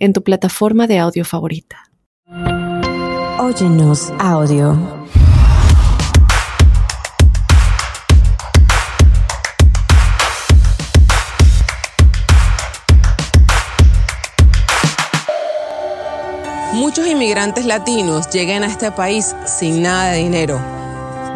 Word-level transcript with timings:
en 0.00 0.12
tu 0.12 0.22
plataforma 0.24 0.86
de 0.86 0.98
audio 0.98 1.24
favorita. 1.24 1.76
Óyenos 3.38 4.12
audio. 4.18 4.76
Muchos 16.72 17.06
inmigrantes 17.06 17.66
latinos 17.66 18.30
llegan 18.30 18.64
a 18.64 18.66
este 18.66 18.90
país 18.90 19.36
sin 19.44 19.82
nada 19.82 20.12
de 20.12 20.18
dinero. 20.18 20.58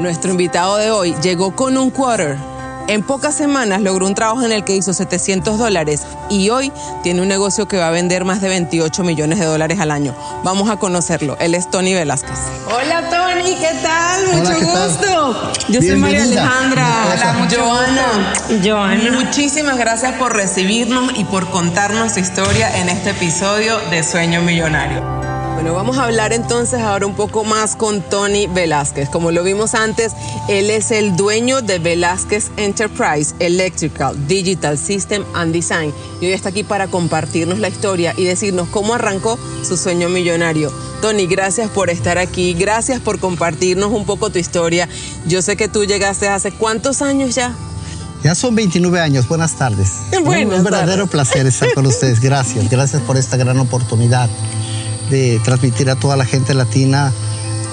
Nuestro 0.01 0.31
invitado 0.31 0.79
de 0.79 0.91
hoy 0.91 1.15
llegó 1.23 1.55
con 1.55 1.77
un 1.77 1.91
quarter. 1.91 2.54
En 2.87 3.03
pocas 3.03 3.35
semanas 3.35 3.81
logró 3.81 4.07
un 4.07 4.15
trabajo 4.15 4.43
en 4.43 4.53
el 4.53 4.63
que 4.63 4.77
hizo 4.77 4.93
700 4.93 5.59
dólares 5.59 6.03
y 6.29 6.51
hoy 6.51 6.71
tiene 7.03 7.23
un 7.23 7.29
negocio 7.29 7.67
que 7.67 7.79
va 7.79 7.89
a 7.89 7.91
vender 7.91 8.27
más 8.27 8.43
de 8.43 8.49
28 8.49 9.03
millones 9.05 9.39
de 9.39 9.47
dólares 9.47 9.81
al 9.81 9.91
año. 9.91 10.15
Vamos 10.43 10.69
a 10.69 10.77
conocerlo. 10.77 11.39
Él 11.41 11.55
es 11.55 11.71
Tony 11.71 11.95
Velázquez. 11.95 12.39
Hola 12.67 13.09
Tony, 13.09 13.57
¿qué 13.57 13.71
tal? 13.83 14.27
Mucho 14.37 14.61
gusto. 14.61 15.53
Yo 15.69 15.81
soy 15.81 15.97
María 15.97 16.25
Alejandra. 16.25 16.87
Hola, 17.15 17.49
Joana. 17.51 18.63
Joana. 18.63 19.13
Muchísimas 19.13 19.79
gracias 19.79 20.13
por 20.19 20.35
recibirnos 20.35 21.13
y 21.17 21.25
por 21.25 21.49
contarnos 21.51 22.13
su 22.13 22.21
historia 22.21 22.81
en 22.81 22.91
este 22.91 23.11
episodio 23.11 23.79
de 23.91 24.03
Sueño 24.03 24.43
Millonario. 24.43 25.34
Bueno, 25.65 25.79
vamos 25.79 25.97
a 25.97 26.05
hablar 26.05 26.35
entonces 26.35 26.79
ahora 26.83 27.07
un 27.07 27.15
poco 27.15 27.43
más 27.43 27.75
con 27.75 28.03
Tony 28.03 28.47
Velázquez. 28.49 29.09
Como 29.09 29.31
lo 29.31 29.43
vimos 29.43 29.75
antes, 29.75 30.13
él 30.47 30.69
es 30.69 30.91
el 30.91 31.17
dueño 31.17 31.63
de 31.63 31.79
Velázquez 31.79 32.51
Enterprise 32.59 33.35
Electrical 33.39 34.15
Digital 34.29 34.77
System 34.77 35.25
and 35.33 35.55
Design. 35.55 35.91
Y 36.21 36.27
hoy 36.27 36.33
está 36.33 36.51
aquí 36.51 36.65
para 36.65 36.89
compartirnos 36.89 37.61
la 37.61 37.69
historia 37.69 38.13
y 38.15 38.25
decirnos 38.25 38.69
cómo 38.69 38.93
arrancó 38.93 39.39
su 39.67 39.79
sueño 39.79 40.11
millonario. 40.11 40.71
Tony, 41.01 41.27
gracias 41.27 41.71
por 41.71 41.89
estar 41.89 42.19
aquí, 42.19 42.53
gracias 42.53 43.01
por 43.01 43.19
compartirnos 43.19 43.91
un 43.91 44.05
poco 44.05 44.29
tu 44.29 44.39
historia. 44.39 44.87
Yo 45.27 45.41
sé 45.41 45.57
que 45.57 45.69
tú 45.69 45.87
llegaste 45.87 46.29
hace 46.29 46.53
cuántos 46.53 47.01
años 47.01 47.35
ya. 47.35 47.55
Ya 48.23 48.35
son 48.35 48.55
29 48.55 49.01
años. 49.01 49.27
Buenas 49.29 49.55
tardes. 49.55 49.93
Buenas 50.25 50.59
un, 50.59 50.65
verdadero 50.65 51.07
placer 51.07 51.47
estar 51.47 51.73
con 51.73 51.87
ustedes. 51.87 52.21
Gracias. 52.21 52.69
Gracias 52.69 53.01
por 53.01 53.17
esta 53.17 53.39
gran 53.39 53.59
oportunidad 53.61 54.29
de 55.11 55.41
transmitir 55.45 55.91
a 55.91 55.97
toda 55.97 56.17
la 56.17 56.25
gente 56.25 56.55
latina 56.55 57.13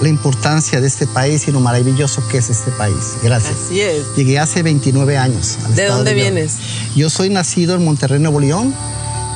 la 0.00 0.08
importancia 0.08 0.80
de 0.80 0.86
este 0.88 1.06
país 1.06 1.46
y 1.46 1.52
lo 1.52 1.60
maravilloso 1.60 2.26
que 2.28 2.38
es 2.38 2.50
este 2.50 2.70
país. 2.72 3.14
Gracias. 3.22 3.54
Así 3.66 3.80
es. 3.80 4.02
Llegué 4.16 4.38
hace 4.38 4.62
29 4.62 5.16
años. 5.16 5.58
¿De 5.76 5.86
dónde 5.86 6.12
vienes? 6.14 6.56
Yo 6.96 7.08
soy 7.08 7.30
nacido 7.30 7.76
en 7.76 7.84
Monterrey, 7.84 8.18
Nuevo 8.18 8.40
León 8.40 8.74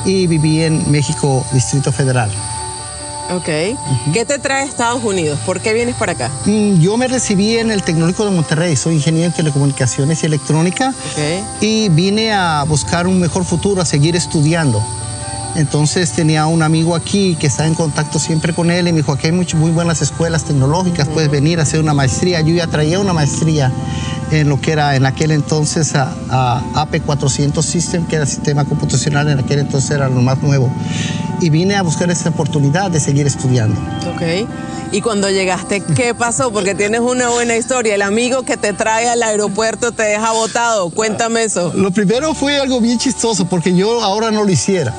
y 0.05 0.27
viví 0.27 0.63
en 0.63 0.89
México, 0.91 1.45
Distrito 1.53 1.91
Federal. 1.91 2.29
Ok. 3.29 3.45
¿Qué 4.13 4.25
te 4.25 4.39
trae 4.39 4.63
a 4.63 4.65
Estados 4.65 5.03
Unidos? 5.03 5.37
¿Por 5.45 5.59
qué 5.59 5.73
vienes 5.73 5.95
para 5.95 6.13
acá? 6.13 6.31
Mm, 6.45 6.79
yo 6.79 6.95
me 6.97 7.07
recibí 7.07 7.57
en 7.57 7.71
el 7.71 7.83
Tecnológico 7.83 8.25
de 8.25 8.31
Monterrey, 8.31 8.75
soy 8.77 8.95
ingeniero 8.95 9.27
en 9.27 9.33
telecomunicaciones 9.33 10.23
y 10.23 10.25
electrónica 10.27 10.93
Okay. 11.13 11.43
y 11.59 11.89
vine 11.89 12.31
a 12.31 12.63
buscar 12.63 13.05
un 13.05 13.19
mejor 13.19 13.43
futuro, 13.43 13.81
a 13.81 13.85
seguir 13.85 14.15
estudiando. 14.15 14.81
Entonces 15.55 16.11
tenía 16.11 16.45
un 16.45 16.61
amigo 16.61 16.95
aquí 16.95 17.35
que 17.39 17.47
estaba 17.47 17.67
en 17.67 17.73
contacto 17.73 18.19
siempre 18.19 18.53
con 18.53 18.69
él 18.69 18.87
y 18.87 18.91
me 18.91 18.97
dijo, 18.97 19.11
aquí 19.11 19.27
hay 19.27 19.33
much- 19.33 19.55
muy 19.55 19.71
buenas 19.71 20.01
escuelas 20.01 20.43
tecnológicas, 20.43 21.07
puedes 21.07 21.31
venir 21.31 21.59
a 21.59 21.63
hacer 21.63 21.79
una 21.79 21.93
maestría. 21.93 22.41
Yo 22.41 22.53
ya 22.53 22.67
traía 22.67 22.99
una 22.99 23.13
maestría 23.13 23.71
en 24.31 24.49
lo 24.49 24.59
que 24.61 24.73
era 24.73 24.95
en 24.95 25.05
aquel 25.05 25.31
entonces 25.31 25.95
a, 25.95 26.13
a 26.29 26.61
AP400 26.75 27.61
System, 27.63 28.05
que 28.05 28.17
era 28.17 28.25
sistema 28.25 28.65
computacional, 28.65 29.29
en 29.29 29.39
aquel 29.39 29.59
entonces 29.59 29.89
era 29.91 30.09
lo 30.09 30.21
más 30.21 30.41
nuevo. 30.43 30.69
Y 31.41 31.49
vine 31.49 31.75
a 31.75 31.81
buscar 31.81 32.09
esa 32.11 32.29
oportunidad 32.29 32.91
de 32.91 32.99
seguir 32.99 33.25
estudiando. 33.25 33.79
Ok. 34.13 34.21
Y 34.91 35.01
cuando 35.01 35.29
llegaste, 35.29 35.81
¿qué 35.81 36.15
pasó? 36.15 36.51
Porque 36.51 36.73
tienes 36.73 37.01
una 37.01 37.29
buena 37.29 37.57
historia. 37.57 37.95
El 37.95 38.01
amigo 38.01 38.43
que 38.43 38.55
te 38.55 38.73
trae 38.73 39.09
al 39.09 39.21
aeropuerto 39.21 39.91
te 39.91 40.03
deja 40.03 40.31
botado. 40.31 40.89
Cuéntame 40.89 41.43
eso. 41.43 41.73
Lo 41.75 41.91
primero 41.91 42.33
fue 42.33 42.57
algo 42.57 42.79
bien 42.79 42.97
chistoso 42.97 43.45
porque 43.45 43.75
yo 43.75 44.01
ahora 44.01 44.31
no 44.31 44.43
lo 44.43 44.51
hiciera. 44.51 44.93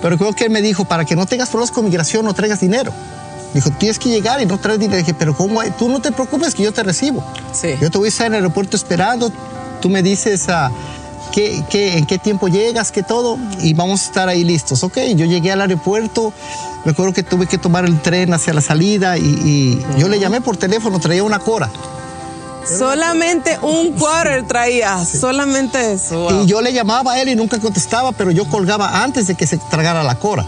Pero 0.00 0.16
creo 0.16 0.32
que 0.32 0.44
él 0.44 0.50
me 0.50 0.62
dijo, 0.62 0.84
para 0.84 1.04
que 1.04 1.16
no 1.16 1.26
tengas 1.26 1.48
problemas 1.48 1.72
con 1.72 1.84
migración, 1.84 2.24
no 2.24 2.34
traigas 2.34 2.60
dinero. 2.60 2.92
Dijo, 3.52 3.70
tienes 3.78 3.98
que 3.98 4.08
llegar 4.08 4.40
y 4.40 4.46
no 4.46 4.58
traes 4.58 4.78
dinero. 4.78 4.98
Dije, 4.98 5.14
pero 5.14 5.36
¿cómo? 5.36 5.60
hay? 5.60 5.70
Tú 5.72 5.88
no 5.88 6.00
te 6.00 6.12
preocupes 6.12 6.54
que 6.54 6.62
yo 6.62 6.72
te 6.72 6.82
recibo. 6.82 7.24
Sí. 7.52 7.74
Yo 7.80 7.90
te 7.90 7.98
voy 7.98 8.06
a 8.06 8.08
estar 8.08 8.26
en 8.28 8.34
el 8.34 8.42
aeropuerto 8.42 8.76
esperando. 8.76 9.32
Tú 9.80 9.88
me 9.88 10.02
dices 10.02 10.48
ah, 10.48 10.70
qué, 11.32 11.64
qué- 11.70 11.98
en 11.98 12.06
qué 12.06 12.18
tiempo 12.18 12.48
llegas, 12.48 12.92
qué 12.92 13.02
todo, 13.02 13.38
y 13.60 13.74
vamos 13.74 14.02
a 14.02 14.04
estar 14.04 14.28
ahí 14.28 14.44
listos. 14.44 14.82
Ok, 14.84 14.98
yo 15.16 15.24
llegué 15.26 15.50
al 15.52 15.60
aeropuerto. 15.62 16.32
Me 16.84 16.92
acuerdo 16.92 17.12
que 17.12 17.22
tuve 17.22 17.46
que 17.46 17.58
tomar 17.58 17.84
el 17.84 18.00
tren 18.00 18.32
hacia 18.34 18.52
la 18.52 18.60
salida 18.60 19.16
y, 19.18 19.22
y 19.22 19.84
yo 20.00 20.08
le 20.08 20.18
llamé 20.18 20.40
por 20.40 20.56
teléfono, 20.56 20.98
traía 21.00 21.22
una 21.24 21.38
cora. 21.38 21.70
Solamente 22.78 23.58
un 23.62 23.92
quarter 23.92 24.46
traías. 24.46 25.08
Solamente 25.08 25.92
eso. 25.92 26.20
Wow. 26.20 26.42
Y 26.42 26.46
yo 26.46 26.60
le 26.60 26.72
llamaba 26.72 27.12
a 27.14 27.20
él 27.20 27.28
y 27.28 27.34
nunca 27.34 27.58
contestaba, 27.58 28.12
pero 28.12 28.30
yo 28.30 28.44
colgaba 28.48 29.02
antes 29.02 29.26
de 29.26 29.34
que 29.34 29.46
se 29.46 29.58
tragara 29.58 30.02
la 30.04 30.14
cora. 30.16 30.44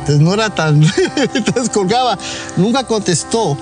Entonces 0.00 0.20
no 0.20 0.34
era 0.34 0.50
tan... 0.50 0.82
Entonces 1.34 1.70
colgaba, 1.70 2.18
nunca 2.56 2.84
contestó. 2.84 3.56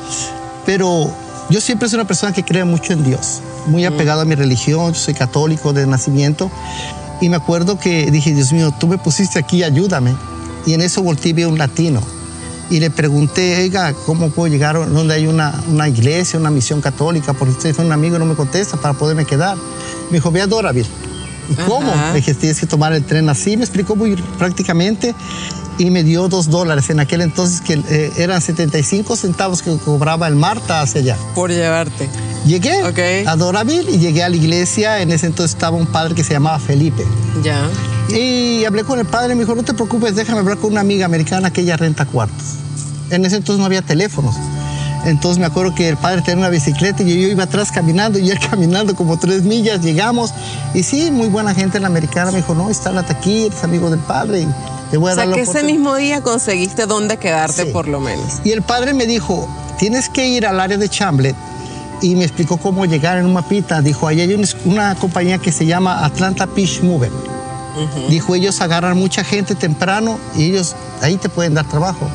Pero 0.67 1.11
yo 1.51 1.61
siempre 1.61 1.89
soy 1.89 1.99
una 1.99 2.07
persona 2.07 2.33
que 2.33 2.45
cree 2.45 2.65
mucho 2.65 2.93
en 2.93 3.05
Dios, 3.05 3.41
muy 3.69 3.85
apegado 3.85 4.23
a 4.23 4.25
mi 4.25 4.35
religión, 4.35 4.93
yo 4.93 4.99
soy 4.99 5.15
católico 5.15 5.73
de 5.73 5.87
nacimiento. 5.87 6.51
Y 7.21 7.29
me 7.29 7.37
acuerdo 7.37 7.79
que 7.79 8.11
dije, 8.11 8.33
Dios 8.33 8.53
mío, 8.53 8.73
tú 8.79 8.87
me 8.87 8.99
pusiste 8.99 9.39
aquí, 9.39 9.63
ayúdame. 9.63 10.15
Y 10.67 10.75
en 10.75 10.83
eso 10.83 11.03
volteé 11.03 11.31
y 11.31 11.33
vi 11.33 11.43
a 11.43 11.49
un 11.49 11.59
latino. 11.59 12.01
Y 12.71 12.81
le 12.81 12.91
pregunté, 12.91 13.57
oiga, 13.63 13.95
¿cómo 14.07 14.31
puedo 14.31 14.53
llegar 14.53 14.77
a 14.77 14.87
donde 14.87 15.15
hay 15.15 15.27
una, 15.27 15.55
una 15.69 15.89
iglesia, 15.89 16.39
una 16.39 16.51
misión 16.51 16.81
católica? 16.81 17.33
Porque 17.33 17.53
usted 17.53 17.71
es 17.71 17.79
un 17.79 17.91
amigo 17.91 18.17
y 18.17 18.19
no 18.19 18.27
me 18.27 18.35
contesta 18.35 18.77
para 18.77 18.95
poderme 18.95 19.25
quedar. 19.25 19.57
Me 20.11 20.19
dijo, 20.19 20.31
ve 20.31 20.43
a 20.43 20.47
Doraville. 20.47 20.89
¿Y 21.49 21.55
cómo? 21.55 21.91
Ajá. 21.91 22.11
Le 22.11 22.17
dije, 22.17 22.35
tienes 22.35 22.61
que 22.61 22.67
tomar 22.67 22.93
el 22.93 23.05
tren 23.05 23.29
así. 23.31 23.57
Me 23.57 23.65
explicó 23.65 23.97
muy 23.97 24.17
prácticamente 24.39 25.15
y 25.79 25.91
me 25.91 26.03
dio 26.03 26.29
dos 26.29 26.51
dólares 26.51 26.91
en 26.91 27.01
aquel 27.01 27.23
entonces 27.23 27.61
que 27.61 27.81
eh, 27.89 28.13
eran 28.19 28.41
75 28.41 29.17
centavos 29.17 29.63
que 29.63 29.77
cobraba 29.79 30.29
el 30.29 30.37
Marta 30.37 30.83
hacia 30.83 31.01
allá. 31.01 31.17
Por 31.35 31.51
llevarte. 31.51 32.09
Llegué 32.47 32.83
Ok. 32.85 33.27
a 33.29 33.37
Doraville 33.37 33.91
y 33.91 33.99
llegué 33.99 34.23
a 34.23 34.29
la 34.29 34.37
iglesia. 34.37 35.01
En 35.01 35.11
ese 35.13 35.27
entonces 35.27 35.55
estaba 35.55 35.77
un 35.77 35.87
padre 35.87 36.15
que 36.15 36.25
se 36.25 36.33
llamaba 36.33 36.59
Felipe. 36.59 37.05
Ya. 37.43 37.61
Y 38.15 38.65
hablé 38.65 38.85
con 38.85 38.99
el 38.99 39.05
padre 39.07 39.33
y 39.33 39.37
me 39.37 39.43
dijo, 39.45 39.55
no 39.55 39.63
te 39.63 39.75
preocupes, 39.75 40.15
déjame 40.17 40.39
hablar 40.41 40.57
con 40.59 40.73
una 40.73 40.81
amiga 40.81 41.05
americana 41.07 41.53
que 41.53 41.61
ella 41.61 41.77
renta 41.77 42.07
cuartos. 42.07 42.45
En 43.11 43.25
ese 43.25 43.37
entonces 43.37 43.59
no 43.61 43.67
había 43.67 43.83
teléfonos. 43.83 44.35
Entonces 45.05 45.39
me 45.39 45.47
acuerdo 45.47 45.75
que 45.75 45.89
el 45.89 45.97
padre 45.97 46.23
tenía 46.23 46.39
una 46.39 46.49
bicicleta 46.49 47.03
y 47.03 47.07
yo 47.23 47.29
iba 47.29 47.45
atrás 47.45 47.71
caminando 47.71 48.19
y 48.19 48.31
él 48.31 48.39
caminando 48.51 48.95
como 48.97 49.19
tres 49.19 49.43
millas, 49.43 49.83
llegamos. 49.83 50.33
Y 50.75 50.83
sí, 50.83 51.11
muy 51.11 51.29
buena 51.29 51.55
gente 51.55 51.79
la 51.81 51.87
americana 51.89 52.31
me 52.31 52.39
dijo, 52.39 52.55
no, 52.55 52.69
instálate 52.69 53.13
aquí, 53.13 53.47
eres 53.47 53.63
amigo 53.63 53.91
del 53.91 54.01
padre 54.01 54.41
y 54.41 54.49
te 54.91 54.97
voy 54.97 55.11
a 55.11 55.13
O 55.13 55.17
dar 55.17 55.25
sea 55.25 55.31
la 55.31 55.35
que 55.37 55.43
ese 55.43 55.51
oportunidad". 55.51 55.75
mismo 55.79 55.95
día 55.97 56.23
conseguiste 56.23 56.87
dónde 56.87 57.17
quedarte 57.19 57.65
Sí. 57.67 57.71
por 57.73 57.89
lo 57.89 58.01
menos. 58.01 58.41
Y 58.45 58.51
el 58.53 58.63
padre 58.63 58.95
me 58.95 59.07
dijo, 59.07 59.49
tienes 59.79 60.09
que 60.09 60.27
ir 60.29 60.47
al 60.47 60.59
área 60.61 60.79
de 60.79 60.89
Chamblet. 60.89 61.37
Y 62.01 62.15
me 62.15 62.25
explicó 62.25 62.57
cómo 62.57 62.85
llegar 62.87 63.19
en 63.19 63.27
un 63.27 63.33
mapita. 63.33 63.81
Dijo, 63.83 64.07
ahí 64.07 64.21
hay 64.21 64.33
una, 64.35 64.47
una 64.65 64.95
compañía 64.95 65.39
que 65.39 65.51
se 65.51 65.67
llama 65.67 66.05
Atlanta 66.05 66.47
Fish 66.47 66.83
Mover. 66.83 67.11
Dijo, 68.09 68.35
ellos 68.35 68.61
agarran 68.61 68.97
mucha 68.97 69.23
gente 69.23 69.55
temprano 69.55 70.19
y 70.37 70.45
ellos 70.45 70.75
ahí 71.01 71.17
te 71.17 71.29
pueden 71.29 71.55
dar 71.55 71.69
trabajo. 71.69 72.09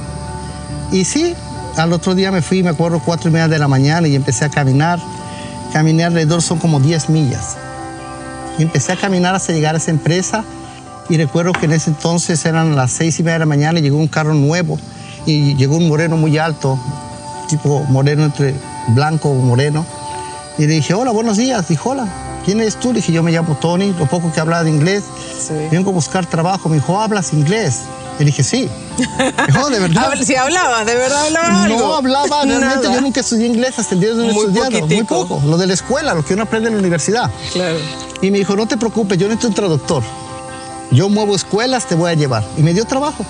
Y 0.91 1.06
sí, 1.06 1.35
al 1.77 1.94
otro 1.94 2.15
día 2.15 2.31
me 2.31 2.41
fui, 2.41 2.63
me 2.63 2.69
acuerdo, 2.69 3.01
cuatro 3.03 3.30
y 3.30 3.33
media 3.33 3.47
de 3.47 3.59
la 3.59 3.68
mañana 3.68 4.07
y 4.07 4.15
empecé 4.15 4.45
a 4.45 4.50
caminar. 4.50 5.00
Caminé 5.71 6.03
alrededor, 6.03 6.41
son 6.41 6.59
como 6.59 6.80
10 6.80 7.09
millas. 7.09 7.57
Y 8.57 8.63
empecé 8.63 8.91
a 8.91 8.95
caminar 8.95 9.35
hasta 9.35 9.53
llegar 9.53 9.75
a 9.75 9.77
esa 9.77 9.91
empresa. 9.91 10.44
Y 11.09 11.18
recuerdo 11.18 11.53
que 11.53 11.65
en 11.65 11.74
ese 11.74 11.89
entonces 11.89 12.45
eran 12.45 12.75
las 12.75 12.91
seis 12.91 13.19
y 13.19 13.24
media 13.24 13.33
de 13.33 13.39
la 13.39 13.45
mañana 13.45 13.80
y 13.80 13.81
llegó 13.81 13.97
un 13.97 14.07
carro 14.07 14.33
nuevo. 14.33 14.77
Y 15.25 15.56
llegó 15.56 15.77
un 15.77 15.88
moreno 15.88 16.18
muy 16.18 16.38
alto, 16.38 16.77
tipo 17.50 17.83
moreno 17.89 18.25
entre 18.25 18.53
blanco 18.88 19.30
o 19.30 19.35
moreno. 19.35 19.85
Y 20.57 20.68
le 20.68 20.74
dije, 20.74 20.94
hola, 20.94 21.12
buenos 21.12 21.38
días. 21.38 21.68
Dijo, 21.68 21.91
hola, 21.91 22.07
¿quién 22.45 22.62
eres 22.62 22.75
tú? 22.75 22.89
Le 22.89 22.95
dije, 22.95 23.12
yo 23.12 23.24
me 23.24 23.31
llamo 23.31 23.56
Tony, 23.56 23.94
lo 23.94 24.06
poco 24.06 24.31
que 24.31 24.39
hablaba 24.39 24.63
de 24.63 24.69
inglés. 24.69 25.03
Sí. 25.39 25.53
Vengo 25.71 25.89
a 25.89 25.94
buscar 25.94 26.25
trabajo. 26.25 26.69
Me 26.69 26.75
dijo, 26.75 27.00
¿hablas 27.00 27.33
inglés? 27.33 27.81
Le 28.19 28.25
dije, 28.25 28.44
sí. 28.44 28.69
No, 29.53 29.69
de 29.69 29.80
verdad. 29.80 30.13
Si 30.24 30.35
hablabas, 30.35 30.85
¿de 30.85 30.95
verdad 30.95 31.25
hablabas 31.25 31.65
algo? 31.65 31.80
No 31.80 31.95
hablaba, 31.95 32.44
realmente 32.45 32.88
yo 32.94 33.01
nunca 33.01 33.19
estudié 33.21 33.47
inglés 33.47 33.80
hasta 33.80 33.95
el 33.95 34.01
día 34.01 34.13
de 34.13 34.21
hoy 34.21 34.33
Muy 34.33 34.45
estudiado, 34.45 34.88
muy 34.88 35.03
poco. 35.03 35.41
Lo 35.45 35.57
de 35.57 35.68
la 35.68 35.74
escuela, 35.74 36.13
lo 36.13 36.24
que 36.24 36.35
uno 36.35 36.44
aprende 36.44 36.69
en 36.69 36.75
la 36.75 36.80
universidad. 36.80 37.31
Claro. 37.51 37.77
Y 38.21 38.31
me 38.31 38.38
dijo, 38.38 38.56
no 38.56 38.68
te 38.68 38.77
preocupes, 38.77 39.18
yo 39.18 39.27
necesito 39.27 39.47
un 39.47 39.53
traductor. 39.56 40.03
Yo 40.91 41.09
muevo 41.09 41.35
escuelas, 41.35 41.88
te 41.88 41.95
voy 41.95 42.12
a 42.12 42.13
llevar. 42.13 42.44
Y 42.57 42.62
me 42.62 42.74
dio 42.74 42.85
trabajo. 42.85 43.25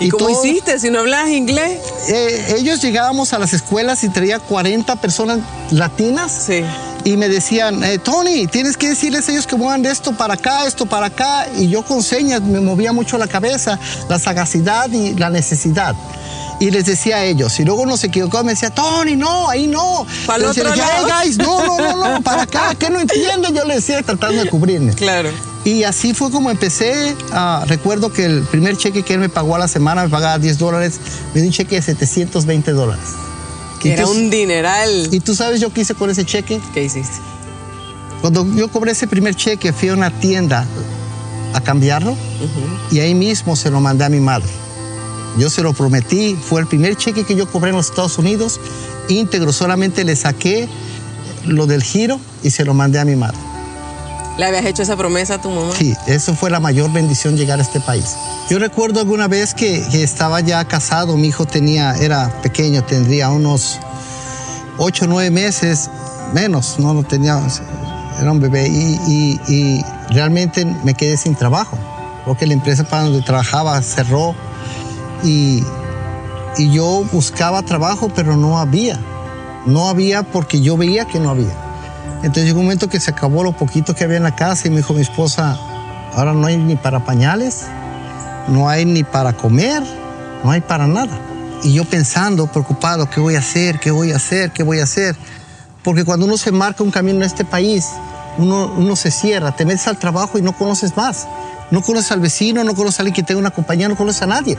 ¿Y, 0.00 0.10
cómo 0.10 0.28
todo- 0.28 0.44
hiciste 0.44 0.78
si 0.78 0.90
no 0.90 1.00
hablabas 1.00 1.30
inglés? 1.30 1.80
Eh, 2.08 2.56
ellos 2.58 2.80
llegábamos 2.80 3.32
a 3.32 3.38
las 3.38 3.52
escuelas 3.52 4.04
y 4.04 4.08
traía 4.08 4.38
40 4.38 4.96
personas 4.96 5.40
latinas 5.70 6.30
Sí. 6.46 6.62
y 7.04 7.16
me 7.16 7.28
decían, 7.28 7.82
eh, 7.82 7.98
Tony, 7.98 8.46
tienes 8.46 8.76
que 8.76 8.88
decirles 8.90 9.28
a 9.28 9.32
ellos 9.32 9.46
que 9.46 9.56
muevan 9.56 9.82
de 9.82 9.90
esto 9.90 10.12
para 10.12 10.34
acá, 10.34 10.66
esto 10.66 10.86
para 10.86 11.06
acá. 11.06 11.46
Y 11.56 11.68
yo 11.68 11.82
con 11.84 12.02
señas 12.02 12.42
me 12.42 12.60
movía 12.60 12.92
mucho 12.92 13.18
la 13.18 13.26
cabeza, 13.26 13.78
la 14.08 14.18
sagacidad 14.18 14.88
y 14.90 15.14
la 15.14 15.30
necesidad. 15.30 15.94
Y 16.60 16.70
les 16.72 16.86
decía 16.86 17.18
a 17.18 17.24
ellos, 17.24 17.58
y 17.60 17.64
luego 17.64 17.86
nos 17.86 18.02
equivocamos, 18.02 18.44
me 18.46 18.52
decía, 18.52 18.70
Tony, 18.70 19.14
no, 19.14 19.48
ahí 19.48 19.68
no. 19.68 20.04
Yo 20.26 20.48
decía, 20.48 20.64
otro 20.64 20.74
"Hey, 20.74 21.04
lado". 21.06 21.22
guys, 21.22 21.38
no, 21.38 21.64
no, 21.64 21.78
no, 21.96 22.14
no, 22.14 22.22
para 22.22 22.42
acá, 22.42 22.74
que 22.76 22.90
no 22.90 22.98
entienden. 23.00 23.54
Yo 23.54 23.64
les 23.64 23.76
decía 23.76 24.02
tratando 24.02 24.42
de 24.42 24.50
cubrirme. 24.50 24.92
Claro. 24.94 25.30
Y 25.68 25.84
así 25.84 26.14
fue 26.14 26.30
como 26.30 26.50
empecé. 26.50 27.14
Ah, 27.32 27.64
recuerdo 27.66 28.10
que 28.12 28.24
el 28.24 28.42
primer 28.42 28.76
cheque 28.76 29.02
que 29.02 29.14
él 29.14 29.20
me 29.20 29.28
pagó 29.28 29.54
a 29.54 29.58
la 29.58 29.68
semana, 29.68 30.04
me 30.04 30.08
pagaba 30.08 30.38
10 30.38 30.56
dólares, 30.58 30.98
me 31.34 31.40
dio 31.42 31.48
un 31.50 31.52
cheque 31.54 31.76
de 31.76 31.82
720 31.82 32.72
dólares. 32.72 33.04
Que 33.80 33.92
era 33.92 34.04
tú- 34.04 34.10
un 34.12 34.30
dineral. 34.30 35.08
¿Y 35.12 35.20
tú 35.20 35.34
sabes 35.34 35.60
yo 35.60 35.72
qué 35.72 35.82
hice 35.82 35.94
con 35.94 36.08
ese 36.10 36.24
cheque? 36.24 36.60
¿Qué 36.72 36.84
hiciste? 36.84 37.16
Cuando 38.20 38.46
yo 38.54 38.68
cobré 38.68 38.92
ese 38.92 39.06
primer 39.06 39.34
cheque, 39.34 39.72
fui 39.72 39.90
a 39.90 39.92
una 39.94 40.10
tienda 40.10 40.66
a 41.54 41.60
cambiarlo 41.60 42.16
y 42.90 43.00
ahí 43.00 43.14
mismo 43.14 43.54
se 43.54 43.70
lo 43.70 43.80
mandé 43.80 44.04
a 44.04 44.08
mi 44.08 44.20
madre. 44.20 44.48
Yo 45.38 45.50
se 45.50 45.62
lo 45.62 45.72
prometí, 45.72 46.34
fue 46.34 46.60
el 46.60 46.66
primer 46.66 46.96
cheque 46.96 47.24
que 47.24 47.36
yo 47.36 47.48
cobré 47.50 47.70
en 47.70 47.76
los 47.76 47.90
Estados 47.90 48.18
Unidos, 48.18 48.58
íntegro, 49.08 49.52
solamente 49.52 50.02
le 50.04 50.16
saqué 50.16 50.68
lo 51.46 51.66
del 51.66 51.82
giro 51.82 52.18
y 52.42 52.50
se 52.50 52.64
lo 52.64 52.74
mandé 52.74 52.98
a 52.98 53.04
mi 53.04 53.14
madre. 53.14 53.38
¿Le 54.38 54.44
habías 54.46 54.64
hecho 54.64 54.82
esa 54.82 54.96
promesa 54.96 55.34
a 55.34 55.38
tu 55.40 55.50
mamá? 55.50 55.72
Sí, 55.76 55.94
eso 56.06 56.34
fue 56.34 56.48
la 56.48 56.60
mayor 56.60 56.92
bendición 56.92 57.36
llegar 57.36 57.58
a 57.58 57.62
este 57.62 57.80
país. 57.80 58.14
Yo 58.48 58.58
recuerdo 58.58 59.00
alguna 59.00 59.26
vez 59.28 59.52
que, 59.52 59.84
que 59.90 60.02
estaba 60.04 60.40
ya 60.40 60.64
casado, 60.64 61.16
mi 61.16 61.28
hijo 61.28 61.44
tenía, 61.44 61.94
era 61.96 62.28
pequeño, 62.40 62.84
tendría 62.84 63.30
unos 63.30 63.78
8 64.78 65.04
o 65.04 65.08
9 65.08 65.30
meses, 65.32 65.90
menos, 66.32 66.76
no 66.78 66.94
lo 66.94 67.02
tenía, 67.02 67.40
era 68.20 68.30
un 68.30 68.38
bebé 68.40 68.68
y, 68.68 69.00
y- 69.08 69.40
y 69.48 69.84
realmente 70.10 70.64
me 70.84 70.94
quedé 70.94 71.16
sin 71.16 71.34
trabajo, 71.34 71.76
porque 72.24 72.46
la 72.46 72.52
empresa 72.54 72.84
para 72.84 73.02
donde 73.04 73.22
trabajaba 73.22 73.82
cerró 73.82 74.36
y, 75.24 75.64
y 76.56 76.70
yo 76.72 77.04
buscaba 77.12 77.62
trabajo, 77.62 78.08
pero 78.14 78.36
no 78.36 78.58
había. 78.60 78.98
No 79.66 79.88
había 79.88 80.22
porque 80.22 80.60
yo 80.60 80.76
veía 80.76 81.04
que 81.06 81.18
no 81.18 81.30
había. 81.30 81.52
Entonces 82.16 82.44
llegó 82.44 82.58
un 82.58 82.66
momento 82.66 82.88
que 82.88 83.00
se 83.00 83.10
acabó 83.10 83.42
lo 83.44 83.52
poquito 83.52 83.94
que 83.94 84.04
había 84.04 84.16
en 84.16 84.24
la 84.24 84.34
casa 84.34 84.66
y 84.66 84.70
me 84.70 84.78
dijo 84.78 84.92
mi 84.92 85.02
esposa, 85.02 85.56
ahora 86.14 86.32
no 86.32 86.46
hay 86.46 86.56
ni 86.56 86.76
para 86.76 87.04
pañales, 87.04 87.66
no 88.48 88.68
hay 88.68 88.84
ni 88.84 89.04
para 89.04 89.34
comer, 89.34 89.82
no 90.42 90.50
hay 90.50 90.60
para 90.60 90.86
nada. 90.86 91.16
Y 91.62 91.74
yo 91.74 91.84
pensando, 91.84 92.46
preocupado, 92.46 93.08
¿qué 93.08 93.20
voy 93.20 93.36
a 93.36 93.38
hacer? 93.38 93.78
¿Qué 93.80 93.90
voy 93.90 94.12
a 94.12 94.16
hacer? 94.16 94.50
¿Qué 94.50 94.62
voy 94.62 94.80
a 94.80 94.84
hacer? 94.84 95.16
Porque 95.82 96.04
cuando 96.04 96.26
uno 96.26 96.36
se 96.36 96.52
marca 96.52 96.82
un 96.82 96.90
camino 96.90 97.18
en 97.18 97.24
este 97.24 97.44
país, 97.44 97.86
uno, 98.36 98.72
uno 98.76 98.96
se 98.96 99.10
cierra, 99.10 99.52
te 99.52 99.64
metes 99.64 99.86
al 99.88 99.98
trabajo 99.98 100.38
y 100.38 100.42
no 100.42 100.52
conoces 100.56 100.96
más. 100.96 101.26
No 101.70 101.82
conoces 101.82 102.12
al 102.12 102.20
vecino, 102.20 102.64
no 102.64 102.74
conoces 102.74 103.00
a 103.00 103.02
alguien 103.02 103.14
que 103.14 103.22
tenga 103.22 103.40
una 103.40 103.50
compañía, 103.50 103.88
no 103.88 103.96
conoces 103.96 104.22
a 104.22 104.26
nadie. 104.26 104.56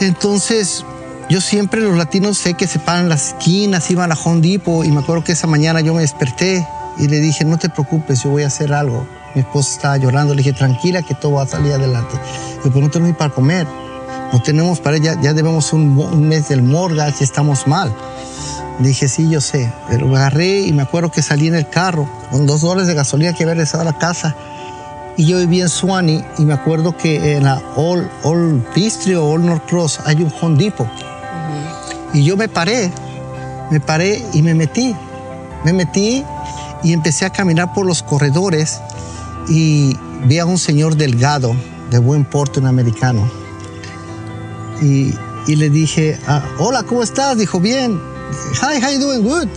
Entonces, 0.00 0.84
yo 1.28 1.40
siempre 1.40 1.80
los 1.80 1.96
latinos 1.96 2.38
sé 2.38 2.54
que 2.54 2.68
se 2.68 2.78
paran 2.78 3.08
las 3.08 3.28
esquinas, 3.28 3.90
iban 3.90 4.12
a 4.12 4.14
Home 4.14 4.40
Depot 4.40 4.86
y 4.86 4.92
me 4.92 5.00
acuerdo 5.00 5.24
que 5.24 5.32
esa 5.32 5.48
mañana 5.48 5.80
yo 5.80 5.92
me 5.92 6.02
desperté 6.02 6.66
y 6.98 7.08
le 7.08 7.18
dije, 7.18 7.44
no 7.44 7.58
te 7.58 7.68
preocupes, 7.68 8.22
yo 8.22 8.30
voy 8.30 8.44
a 8.44 8.46
hacer 8.46 8.72
algo. 8.72 9.06
Mi 9.34 9.40
esposa 9.40 9.72
estaba 9.72 9.96
llorando, 9.96 10.34
le 10.34 10.42
dije, 10.42 10.52
tranquila 10.52 11.02
que 11.02 11.14
todo 11.14 11.32
va 11.32 11.42
a 11.42 11.46
salir 11.46 11.72
adelante. 11.72 12.14
Yo, 12.64 12.70
pero 12.70 12.80
no 12.80 12.90
tenemos 12.90 13.08
ni 13.08 13.18
para 13.18 13.34
comer, 13.34 13.66
no 14.32 14.40
tenemos 14.40 14.78
para, 14.80 14.98
ya, 14.98 15.20
ya 15.20 15.34
debemos 15.34 15.72
un, 15.72 16.28
mes 16.28 16.48
del 16.48 16.62
mortgage 16.62 17.24
estamos 17.24 17.66
mal. 17.66 17.92
Le 18.80 18.88
dije, 18.88 19.08
sí, 19.08 19.28
yo 19.28 19.40
sé, 19.40 19.72
pero 19.88 20.06
me 20.06 20.16
agarré 20.18 20.60
y 20.60 20.72
me 20.72 20.82
acuerdo 20.82 21.10
que 21.10 21.22
salí 21.22 21.48
en 21.48 21.54
el 21.56 21.68
carro 21.68 22.08
con 22.30 22.46
dos 22.46 22.60
dólares 22.60 22.86
de 22.86 22.94
gasolina 22.94 23.32
que 23.32 23.42
había 23.42 23.54
regresado 23.54 23.82
a 23.82 23.84
la 23.84 23.98
casa 23.98 24.36
y 25.16 25.24
yo 25.26 25.38
vivía 25.38 25.64
en 25.64 25.70
Swanee 25.70 26.24
y 26.38 26.42
me 26.42 26.54
acuerdo 26.54 26.96
que 26.96 27.36
en 27.36 27.44
la 27.44 27.60
All, 27.74 28.08
All 28.22 28.64
Peachtree 28.74 29.16
o 29.16 29.24
All 29.24 29.44
North 29.44 29.66
Cross 29.66 30.00
hay 30.04 30.22
un 30.22 30.32
Home. 30.40 30.56
Y 32.12 32.24
yo 32.24 32.36
me 32.36 32.48
paré, 32.48 32.90
me 33.70 33.80
paré 33.80 34.24
y 34.32 34.42
me 34.42 34.54
metí. 34.54 34.94
Me 35.64 35.72
metí 35.72 36.24
y 36.82 36.92
empecé 36.92 37.24
a 37.24 37.30
caminar 37.30 37.72
por 37.74 37.86
los 37.86 38.02
corredores 38.02 38.80
y 39.48 39.96
vi 40.24 40.38
a 40.38 40.46
un 40.46 40.58
señor 40.58 40.96
delgado, 40.96 41.54
de 41.90 41.98
buen 41.98 42.24
porte, 42.24 42.60
un 42.60 42.66
americano. 42.66 43.28
Y, 44.80 45.14
y 45.46 45.56
le 45.56 45.70
dije, 45.70 46.18
ah, 46.26 46.42
hola, 46.58 46.82
¿cómo 46.84 47.02
estás? 47.02 47.38
Dijo, 47.38 47.60
bien. 47.60 48.00
Hi, 48.60 48.82
how 48.82 48.90
you 48.92 49.00
doing? 49.00 49.22
Good. 49.22 49.48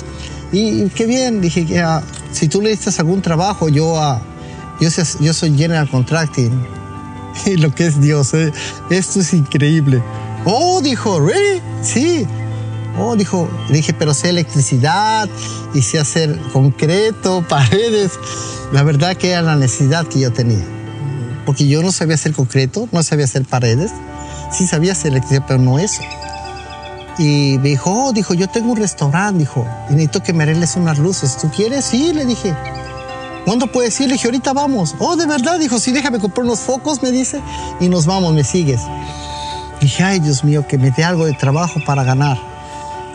Y, 0.51 0.83
y 0.83 0.89
qué 0.89 1.05
bien. 1.05 1.41
Dije, 1.41 1.79
"Ah, 1.81 2.01
si 2.31 2.47
tú 2.47 2.61
le 2.61 2.69
diste 2.69 2.89
algún 2.99 3.21
trabajo, 3.21 3.69
yo, 3.69 3.99
ah, 3.99 4.21
yo, 4.79 4.89
yo 5.19 5.33
soy 5.33 5.55
General 5.57 5.89
Contracting. 5.89 6.51
Y 7.45 7.55
lo 7.57 7.73
que 7.73 7.85
es 7.87 8.01
Dios, 8.01 8.33
eh, 8.33 8.51
esto 8.89 9.19
es 9.21 9.33
increíble. 9.33 10.03
Oh, 10.45 10.81
dijo, 10.81 11.19
¿really? 11.19 11.61
Sí. 11.81 12.27
Oh, 12.99 13.15
dijo, 13.15 13.49
dije, 13.69 13.93
pero 13.93 14.13
sé 14.13 14.29
electricidad 14.29 15.29
y 15.73 15.81
sé 15.81 15.99
hacer 15.99 16.37
concreto, 16.51 17.45
paredes. 17.49 18.11
La 18.71 18.83
verdad 18.83 19.15
que 19.15 19.31
era 19.31 19.41
la 19.41 19.55
necesidad 19.55 20.05
que 20.05 20.19
yo 20.19 20.33
tenía. 20.33 20.65
Porque 21.45 21.67
yo 21.67 21.81
no 21.81 21.91
sabía 21.91 22.15
hacer 22.15 22.33
concreto, 22.33 22.87
no 22.91 23.01
sabía 23.01 23.25
hacer 23.25 23.45
paredes. 23.45 23.91
Sí 24.51 24.67
sabía 24.67 24.91
hacer 24.91 25.11
electricidad, 25.11 25.45
pero 25.47 25.59
no 25.59 25.79
eso. 25.79 26.01
Y 27.17 27.57
me 27.57 27.69
dijo, 27.69 27.91
oh, 27.91 28.13
dijo, 28.13 28.33
yo 28.33 28.47
tengo 28.47 28.71
un 28.71 28.77
restaurante, 28.77 29.39
dijo, 29.39 29.65
y 29.89 29.93
necesito 29.93 30.21
que 30.21 30.33
me 30.33 30.43
arregles 30.43 30.75
unas 30.75 30.99
luces. 30.99 31.37
¿Tú 31.37 31.49
quieres? 31.49 31.85
Sí, 31.85 32.13
le 32.13 32.25
dije. 32.25 32.55
¿Cuándo 33.45 33.71
puedes 33.71 33.99
ir? 33.99 34.07
Le 34.07 34.13
dije, 34.13 34.27
ahorita 34.27 34.53
vamos. 34.53 34.95
Oh, 34.99 35.15
de 35.15 35.25
verdad, 35.25 35.57
dijo, 35.59 35.79
sí, 35.79 35.91
déjame 35.91 36.19
comprar 36.19 36.45
unos 36.45 36.59
focos, 36.59 37.01
me 37.01 37.11
dice, 37.11 37.41
y 37.79 37.89
nos 37.89 38.05
vamos, 38.05 38.33
me 38.33 38.43
sigues. 38.43 38.81
Dije, 39.81 40.03
ay, 40.03 40.19
Dios 40.19 40.43
mío, 40.43 40.67
que 40.67 40.77
me 40.77 40.91
dé 40.91 41.03
algo 41.03 41.25
de 41.25 41.33
trabajo 41.33 41.79
para 41.85 42.03
ganar. 42.03 42.37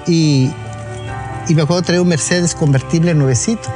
Y, 0.06 0.50
y 1.48 1.54
me 1.54 1.62
acuerdo 1.62 1.82
traer 1.82 2.00
un 2.00 2.08
Mercedes 2.08 2.54
convertible 2.54 3.14
nuevecito. 3.14 3.68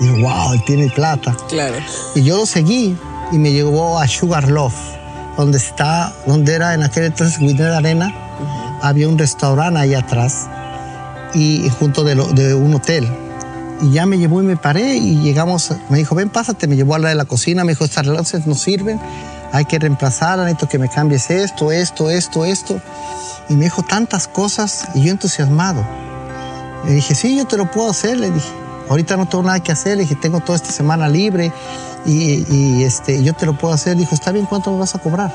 Digo, 0.00 0.16
wow, 0.28 0.54
él 0.54 0.62
tiene 0.66 0.88
plata. 0.90 1.36
Claro. 1.48 1.76
Y 2.14 2.22
yo 2.22 2.38
lo 2.38 2.46
seguí 2.46 2.96
y 3.30 3.38
me 3.38 3.52
llevó 3.52 3.98
a 3.98 4.08
Sugarloaf, 4.08 4.74
donde 5.36 5.58
está, 5.58 6.12
donde 6.26 6.54
era 6.54 6.74
en 6.74 6.82
aquel 6.82 7.04
entonces 7.04 7.38
Winner 7.40 7.72
Arena. 7.72 8.12
Había 8.82 9.08
un 9.08 9.16
restaurante 9.18 9.78
ahí 9.78 9.94
atrás 9.94 10.48
y 11.34 11.68
junto 11.78 12.02
de, 12.04 12.14
lo- 12.16 12.26
de 12.26 12.54
un 12.54 12.74
hotel. 12.74 13.08
Y 13.80 13.92
ya 13.92 14.06
me 14.06 14.18
llevó 14.18 14.40
y 14.42 14.44
me 14.44 14.56
paré 14.56 14.96
y 14.96 15.16
llegamos, 15.20 15.72
me 15.88 15.98
dijo, 15.98 16.14
ven, 16.14 16.30
pásate, 16.30 16.66
me 16.68 16.76
llevó 16.76 16.94
a 16.94 16.98
la 16.98 17.08
de 17.10 17.14
la 17.16 17.24
cocina, 17.24 17.64
me 17.64 17.72
dijo, 17.72 17.84
estas 17.84 18.06
luces 18.06 18.46
no 18.46 18.54
sirven, 18.54 19.00
hay 19.52 19.64
que 19.64 19.78
reemplazar, 19.78 20.38
necesito 20.38 20.68
que 20.68 20.78
me 20.78 20.88
cambies 20.88 21.30
esto, 21.30 21.72
esto, 21.72 22.08
esto, 22.10 22.44
esto. 22.44 22.80
Y 23.48 23.54
me 23.54 23.64
dijo 23.64 23.82
tantas 23.82 24.28
cosas 24.28 24.88
y 24.94 25.02
yo 25.04 25.10
entusiasmado. 25.10 25.84
Le 26.84 26.92
dije, 26.92 27.14
sí, 27.14 27.36
yo 27.36 27.44
te 27.46 27.56
lo 27.56 27.70
puedo 27.70 27.90
hacer, 27.90 28.18
le 28.18 28.30
dije. 28.30 28.48
Ahorita 28.88 29.16
no 29.16 29.26
tengo 29.26 29.44
nada 29.44 29.60
que 29.60 29.72
hacer, 29.72 29.96
le 29.96 30.02
dije, 30.02 30.16
tengo 30.16 30.40
toda 30.40 30.56
esta 30.56 30.70
semana 30.70 31.08
libre 31.08 31.52
y, 32.04 32.44
y, 32.52 32.84
este, 32.84 33.22
yo 33.22 33.32
te 33.34 33.46
lo 33.46 33.56
puedo 33.56 33.72
hacer. 33.74 33.96
Dijo, 33.96 34.14
está 34.14 34.32
bien, 34.32 34.46
¿cuánto 34.46 34.70
me 34.72 34.78
vas 34.78 34.94
a 34.94 34.98
cobrar? 34.98 35.32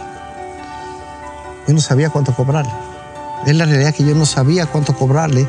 Yo 1.67 1.73
no 1.73 1.81
sabía 1.81 2.09
cuánto 2.09 2.33
cobrarle. 2.35 2.71
Es 3.45 3.55
la 3.55 3.65
realidad 3.65 3.93
que 3.93 4.03
yo 4.03 4.15
no 4.15 4.25
sabía 4.25 4.65
cuánto 4.65 4.95
cobrarle. 4.95 5.47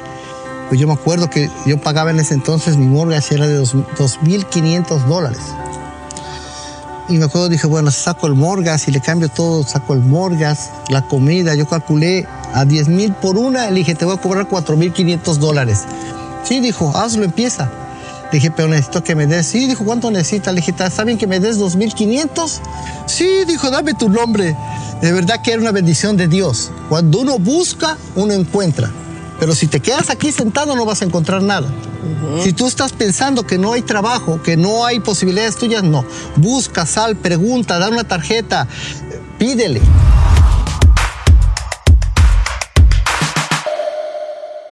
Pues 0.69 0.81
yo 0.81 0.87
me 0.87 0.93
acuerdo 0.93 1.31
que 1.31 1.51
yo 1.67 1.81
pagaba 1.81 2.11
en 2.11 2.21
ese 2.21 2.35
entonces, 2.35 2.77
mi 2.77 2.87
mortgage 2.87 3.35
era 3.35 3.47
de 3.47 3.55
dos- 3.55 3.75
2.500 3.75 5.05
dólares. 5.07 5.41
Y 7.09 7.17
me 7.17 7.25
acuerdo, 7.25 7.49
dije, 7.49 7.67
bueno, 7.67 7.91
saco 7.91 8.27
el 8.27 8.35
mortgage 8.35 8.91
y 8.91 8.93
le 8.93 9.01
cambio 9.01 9.29
todo, 9.31 9.63
saco 9.65 9.95
el 9.95 10.01
mortgage, 10.01 10.61
la 10.91 11.03
comida. 11.03 11.55
Yo 11.55 11.67
calculé 11.67 12.27
a 12.55 12.65
10 12.65 12.89
mil 12.89 13.13
por 13.13 13.37
una, 13.37 13.71
le 13.71 13.77
dije, 13.81 13.95
te 13.95 14.05
voy 14.05 14.15
a 14.15 14.21
cobrar 14.21 14.49
4.500 14.49 15.37
dólares. 15.37 15.85
Sí, 16.45 16.61
dijo, 16.61 16.97
hazlo, 16.97 17.25
empieza. 17.25 17.71
Le 18.33 18.39
dije, 18.39 18.51
pero 18.51 18.69
necesito 18.69 19.03
que 19.03 19.15
me 19.15 19.27
des. 19.27 19.47
Sí, 19.47 19.67
dijo, 19.67 19.85
¿cuánto 19.85 20.11
necesitas? 20.11 20.53
Le 20.55 20.61
dije, 20.61 20.75
¿está 20.79 21.05
bien 21.05 21.19
que 21.19 21.27
me 21.27 21.41
des 21.41 21.59
2.500? 21.59 22.61
Sí, 23.07 23.45
dijo, 23.47 23.71
dame 23.71 23.95
tu 23.95 24.09
nombre. 24.09 24.57
De 25.01 25.13
verdad 25.13 25.41
que 25.43 25.53
era 25.53 25.61
una 25.61 25.73
bendición 25.73 26.17
de 26.17 26.29
Dios. 26.29 26.71
Cuando 26.89 27.21
uno 27.21 27.39
busca, 27.39 27.97
uno 28.17 28.35
encuentra. 28.35 28.91
Pero 29.39 29.55
si 29.55 29.67
te 29.67 29.81
quedas 29.81 30.11
aquí 30.11 30.33
sentado, 30.33 30.75
no 30.75 30.85
vas 30.85 31.01
a 31.03 31.05
encontrar 31.05 31.43
nada. 31.43 31.69
Si 32.43 32.53
tú 32.53 32.67
estás 32.67 32.93
pensando 32.93 33.47
que 33.47 33.57
no 33.59 33.73
hay 33.73 33.83
trabajo, 33.83 34.43
que 34.43 34.57
no 34.57 34.85
hay 34.85 35.01
posibilidades 35.01 35.57
tuyas, 35.57 35.83
no. 35.83 36.05
Busca, 36.37 36.87
sal, 36.87 37.17
pregunta, 37.17 37.79
da 37.79 37.89
una 37.89 38.05
tarjeta, 38.05 38.67
pídele. 39.39 39.81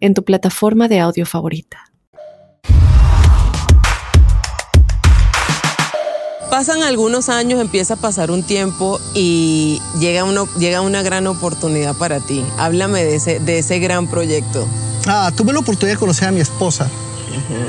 en 0.00 0.14
tu 0.14 0.24
plataforma 0.24 0.88
de 0.88 1.00
audio 1.00 1.26
favorita. 1.26 1.90
Pasan 6.50 6.82
algunos 6.82 7.28
años, 7.28 7.60
empieza 7.60 7.94
a 7.94 7.96
pasar 7.96 8.32
un 8.32 8.42
tiempo 8.42 8.98
y 9.14 9.80
llega, 10.00 10.24
uno, 10.24 10.48
llega 10.58 10.80
una 10.80 11.00
gran 11.02 11.28
oportunidad 11.28 11.96
para 11.96 12.18
ti. 12.18 12.44
Háblame 12.58 13.04
de 13.04 13.14
ese, 13.14 13.38
de 13.38 13.60
ese 13.60 13.78
gran 13.78 14.08
proyecto. 14.08 14.66
Ah, 15.06 15.30
tuve 15.36 15.52
la 15.52 15.60
oportunidad 15.60 15.94
de 15.94 16.00
conocer 16.00 16.28
a 16.28 16.32
mi 16.32 16.40
esposa 16.40 16.88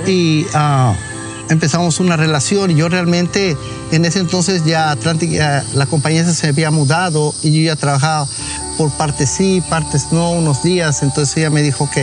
y 0.07 0.47
ah, 0.55 0.95
empezamos 1.49 1.99
una 1.99 2.17
relación 2.17 2.71
y 2.71 2.75
yo 2.75 2.89
realmente 2.89 3.55
en 3.91 4.05
ese 4.05 4.19
entonces 4.19 4.65
ya 4.65 4.89
Atlantic, 4.91 5.31
la 5.73 5.85
compañía 5.85 6.25
se 6.25 6.47
había 6.47 6.71
mudado 6.71 7.35
y 7.43 7.51
yo 7.51 7.67
ya 7.67 7.75
trabajaba 7.75 8.27
por 8.77 8.91
partes 8.91 9.29
sí, 9.29 9.61
partes 9.69 10.07
no, 10.11 10.31
unos 10.31 10.63
días. 10.63 11.03
Entonces 11.03 11.37
ella 11.37 11.49
me 11.49 11.61
dijo, 11.61 11.85
ok, 11.85 11.97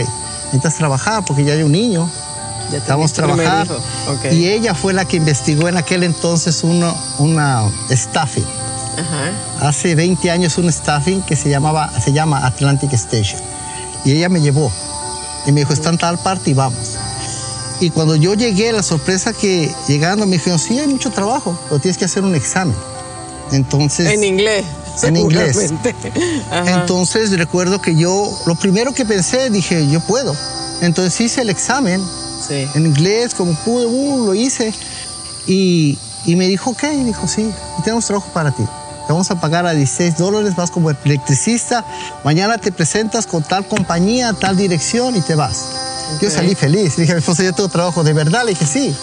necesitas 0.45 0.75
trabajar 0.75 1.23
porque 1.25 1.43
ya 1.43 1.53
hay 1.53 1.63
un 1.63 1.71
niño 1.71 2.09
Estamos 2.77 3.13
trabajando. 3.13 3.81
Y 4.31 4.47
ella 4.47 4.75
fue 4.75 4.93
la 4.93 5.05
que 5.05 5.17
investigó 5.17 5.67
en 5.67 5.77
aquel 5.77 6.03
entonces 6.03 6.63
uno, 6.63 6.95
una 7.17 7.63
staffing. 7.89 8.45
Hace 9.59 9.95
20 9.95 10.29
años 10.29 10.57
un 10.57 10.71
staffing 10.71 11.21
que 11.21 11.35
se, 11.35 11.49
llamaba, 11.49 11.89
se 11.99 12.11
llama 12.11 12.45
Atlantic 12.45 12.93
Station. 12.93 13.39
Y 14.05 14.11
ella 14.11 14.29
me 14.29 14.41
llevó. 14.41 14.71
Y 15.45 15.51
me 15.51 15.61
dijo, 15.61 15.73
está 15.73 15.89
en 15.89 15.97
tal 15.97 16.17
parte 16.17 16.51
y 16.51 16.53
vamos. 16.53 16.97
Y 17.79 17.91
cuando 17.91 18.15
yo 18.15 18.33
llegué, 18.33 18.73
la 18.73 18.83
sorpresa 18.83 19.31
que 19.31 19.73
llegando 19.87 20.25
me 20.25 20.33
dijeron, 20.33 20.59
sí, 20.59 20.77
hay 20.79 20.87
mucho 20.87 21.11
trabajo, 21.11 21.57
pero 21.69 21.79
tienes 21.79 21.97
que 21.97 22.05
hacer 22.05 22.23
un 22.23 22.35
examen. 22.35 22.75
Entonces... 23.51 24.11
En 24.11 24.23
inglés. 24.23 24.65
En 25.03 25.17
inglés. 25.17 25.71
Entonces 26.51 27.31
recuerdo 27.37 27.81
que 27.81 27.95
yo, 27.95 28.31
lo 28.45 28.55
primero 28.55 28.93
que 28.93 29.05
pensé, 29.05 29.49
dije, 29.49 29.87
yo 29.89 29.99
puedo. 30.01 30.35
Entonces 30.81 31.19
hice 31.19 31.41
el 31.41 31.49
examen 31.49 32.01
en 32.49 32.85
inglés, 32.85 33.33
como 33.33 33.53
pude, 33.53 33.85
uh, 33.85 34.25
lo 34.25 34.33
hice. 34.33 34.73
Y, 35.47 35.97
y, 36.25 36.35
me 36.35 36.47
dijo, 36.47 36.71
ok, 36.71 36.83
dijo, 37.05 37.27
sí, 37.27 37.51
tenemos 37.83 38.05
trabajo 38.05 38.29
para 38.33 38.51
ti. 38.51 38.63
Te 38.63 39.13
vamos 39.13 39.31
a 39.31 39.39
pagar 39.39 39.65
a 39.65 39.73
16 39.73 40.17
dólares, 40.17 40.55
vas 40.55 40.69
como 40.69 40.91
electricista, 40.91 41.83
mañana 42.23 42.59
te 42.59 42.71
presentas 42.71 43.25
con 43.25 43.41
tal 43.41 43.65
compañía, 43.67 44.33
tal 44.33 44.55
dirección 44.55 45.15
y 45.15 45.21
te 45.21 45.33
vas. 45.33 45.65
Yo 46.21 46.29
salí 46.29 46.55
feliz, 46.55 46.95
dije 46.95 47.11
a 47.11 47.15
mi 47.15 47.19
esposa, 47.19 47.43
yo 47.43 47.53
tengo 47.53 47.69
trabajo, 47.69 48.03
¿de 48.03 48.13
verdad? 48.13 48.43
Le 48.43 48.51
dije, 48.51 48.65
sí. 48.65 48.95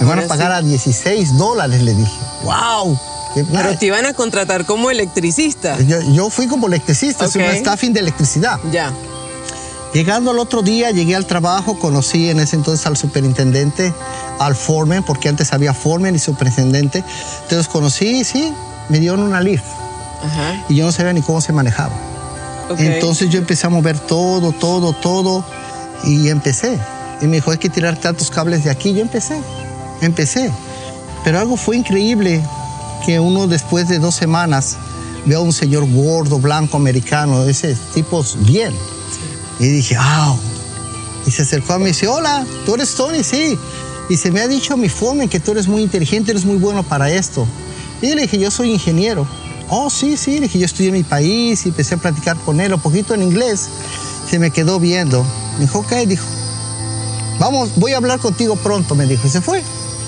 Me 0.00 0.06
van 0.06 0.18
a 0.18 0.22
pagar 0.26 0.52
a 0.52 0.60
16 0.60 1.38
dólares, 1.38 1.82
le 1.82 1.94
dije. 1.94 2.18
¡Wow! 2.44 2.98
Pero 3.44 3.78
te 3.78 3.86
iban 3.86 4.06
a 4.06 4.14
contratar 4.14 4.64
como 4.64 4.90
electricista. 4.90 5.78
Yo, 5.80 6.00
yo 6.12 6.30
fui 6.30 6.46
como 6.46 6.66
electricista, 6.66 7.28
soy 7.28 7.42
un 7.42 7.54
staffing 7.56 7.92
de 7.92 8.00
electricidad. 8.00 8.58
Ya. 8.72 8.92
Llegando 9.92 10.30
al 10.30 10.38
otro 10.38 10.62
día, 10.62 10.90
llegué 10.90 11.16
al 11.16 11.26
trabajo, 11.26 11.78
conocí 11.78 12.28
en 12.28 12.40
ese 12.40 12.56
entonces 12.56 12.86
al 12.86 12.96
superintendente, 12.96 13.94
al 14.38 14.54
foreman, 14.54 15.02
porque 15.02 15.28
antes 15.28 15.52
había 15.52 15.72
foreman 15.72 16.14
y 16.14 16.18
superintendente. 16.18 17.02
Entonces 17.42 17.68
conocí, 17.68 18.24
sí, 18.24 18.52
me 18.88 18.98
dieron 18.98 19.20
una 19.20 19.40
lift. 19.40 19.64
Y 20.68 20.76
yo 20.76 20.84
no 20.84 20.92
sabía 20.92 21.12
ni 21.12 21.22
cómo 21.22 21.40
se 21.40 21.52
manejaba. 21.52 21.94
Entonces 22.78 23.30
yo 23.30 23.38
empecé 23.38 23.66
a 23.66 23.70
mover 23.70 23.98
todo, 23.98 24.52
todo, 24.52 24.92
todo 24.92 25.44
y 26.04 26.28
empecé. 26.28 26.78
Y 27.22 27.26
me 27.26 27.36
dijo, 27.36 27.50
hay 27.50 27.58
que 27.58 27.70
tirar 27.70 27.96
tantos 27.96 28.30
cables 28.30 28.64
de 28.64 28.70
aquí. 28.70 28.92
Yo 28.92 29.00
empecé, 29.00 29.40
empecé. 30.00 30.50
Pero 31.24 31.38
algo 31.38 31.56
fue 31.56 31.76
increíble 31.76 32.42
que 33.06 33.20
uno 33.20 33.46
después 33.46 33.88
de 33.88 34.00
dos 34.00 34.16
semanas 34.16 34.76
veo 35.24 35.38
a 35.38 35.42
un 35.42 35.52
señor 35.52 35.88
gordo, 35.88 36.40
blanco, 36.40 36.76
americano, 36.76 37.44
ese 37.44 37.76
tipo 37.94 38.24
bien 38.40 38.74
y 39.58 39.68
dije, 39.68 39.96
wow. 39.96 40.36
Y 41.26 41.30
se 41.30 41.42
acercó 41.42 41.74
a 41.74 41.78
mí 41.78 41.84
y 41.84 41.88
dice, 41.88 42.08
hola, 42.08 42.44
¿tú 42.64 42.74
eres 42.74 42.94
Tony? 42.94 43.22
Sí. 43.22 43.58
Y 44.08 44.16
se 44.16 44.30
me 44.30 44.40
ha 44.40 44.48
dicho 44.48 44.76
mi 44.76 44.88
forma 44.88 45.26
que 45.26 45.40
tú 45.40 45.52
eres 45.52 45.66
muy 45.66 45.82
inteligente, 45.82 46.30
eres 46.30 46.44
muy 46.44 46.56
bueno 46.56 46.82
para 46.82 47.10
esto. 47.10 47.46
Y 48.02 48.14
le 48.14 48.22
dije, 48.22 48.38
yo 48.38 48.50
soy 48.50 48.72
ingeniero. 48.72 49.26
Oh, 49.68 49.90
sí, 49.90 50.16
sí. 50.16 50.34
Le 50.34 50.42
dije, 50.42 50.58
yo 50.58 50.66
estudié 50.66 50.88
en 50.88 50.94
mi 50.94 51.02
país 51.02 51.64
y 51.64 51.70
empecé 51.70 51.94
a 51.94 51.98
platicar 51.98 52.36
con 52.38 52.60
él 52.60 52.72
un 52.74 52.80
poquito 52.80 53.14
en 53.14 53.22
inglés. 53.22 53.68
Se 54.28 54.38
me 54.38 54.50
quedó 54.50 54.78
viendo. 54.78 55.24
Me 55.54 55.62
dijo, 55.62 55.78
ok, 55.80 55.92
dijo, 56.06 56.24
vamos, 57.38 57.70
voy 57.76 57.92
a 57.92 57.96
hablar 57.96 58.20
contigo 58.20 58.56
pronto, 58.56 58.94
me 58.94 59.06
dijo. 59.06 59.26
Y 59.26 59.30
se 59.30 59.40
fue. 59.40 59.62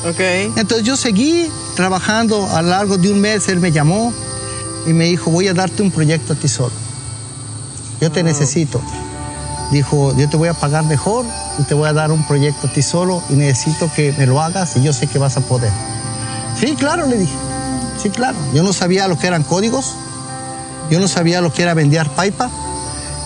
Ok. 0.06 0.20
Entonces 0.56 0.86
yo 0.86 0.96
seguí 0.96 1.50
trabajando 1.76 2.48
a 2.54 2.62
lo 2.62 2.70
largo 2.70 2.98
de 2.98 3.12
un 3.12 3.20
mes. 3.20 3.48
Él 3.48 3.60
me 3.60 3.72
llamó 3.72 4.12
y 4.86 4.92
me 4.92 5.06
dijo, 5.06 5.30
voy 5.30 5.48
a 5.48 5.54
darte 5.54 5.82
un 5.82 5.90
proyecto 5.90 6.32
a 6.32 6.36
ti 6.36 6.48
solo. 6.48 6.72
Yo 8.00 8.10
te 8.12 8.22
necesito 8.22 8.80
dijo, 9.70 10.14
yo 10.16 10.28
te 10.28 10.36
voy 10.36 10.48
a 10.48 10.54
pagar 10.54 10.84
mejor 10.84 11.24
y 11.58 11.62
te 11.62 11.74
voy 11.74 11.88
a 11.88 11.92
dar 11.92 12.10
un 12.10 12.26
proyecto 12.26 12.68
a 12.68 12.72
ti 12.72 12.82
solo 12.82 13.22
y 13.28 13.34
necesito 13.34 13.90
que 13.94 14.12
me 14.16 14.26
lo 14.26 14.40
hagas 14.40 14.76
y 14.76 14.82
yo 14.82 14.92
sé 14.92 15.06
que 15.06 15.18
vas 15.18 15.36
a 15.36 15.40
poder. 15.40 15.70
Sí, 16.58 16.74
claro, 16.74 17.06
le 17.06 17.18
dije. 17.18 17.34
Sí, 18.02 18.10
claro. 18.10 18.36
Yo 18.54 18.62
no 18.62 18.72
sabía 18.72 19.08
lo 19.08 19.18
que 19.18 19.26
eran 19.26 19.42
códigos, 19.42 19.94
yo 20.90 21.00
no 21.00 21.08
sabía 21.08 21.40
lo 21.40 21.52
que 21.52 21.62
era 21.62 21.74
vender 21.74 22.08
pipa, 22.10 22.50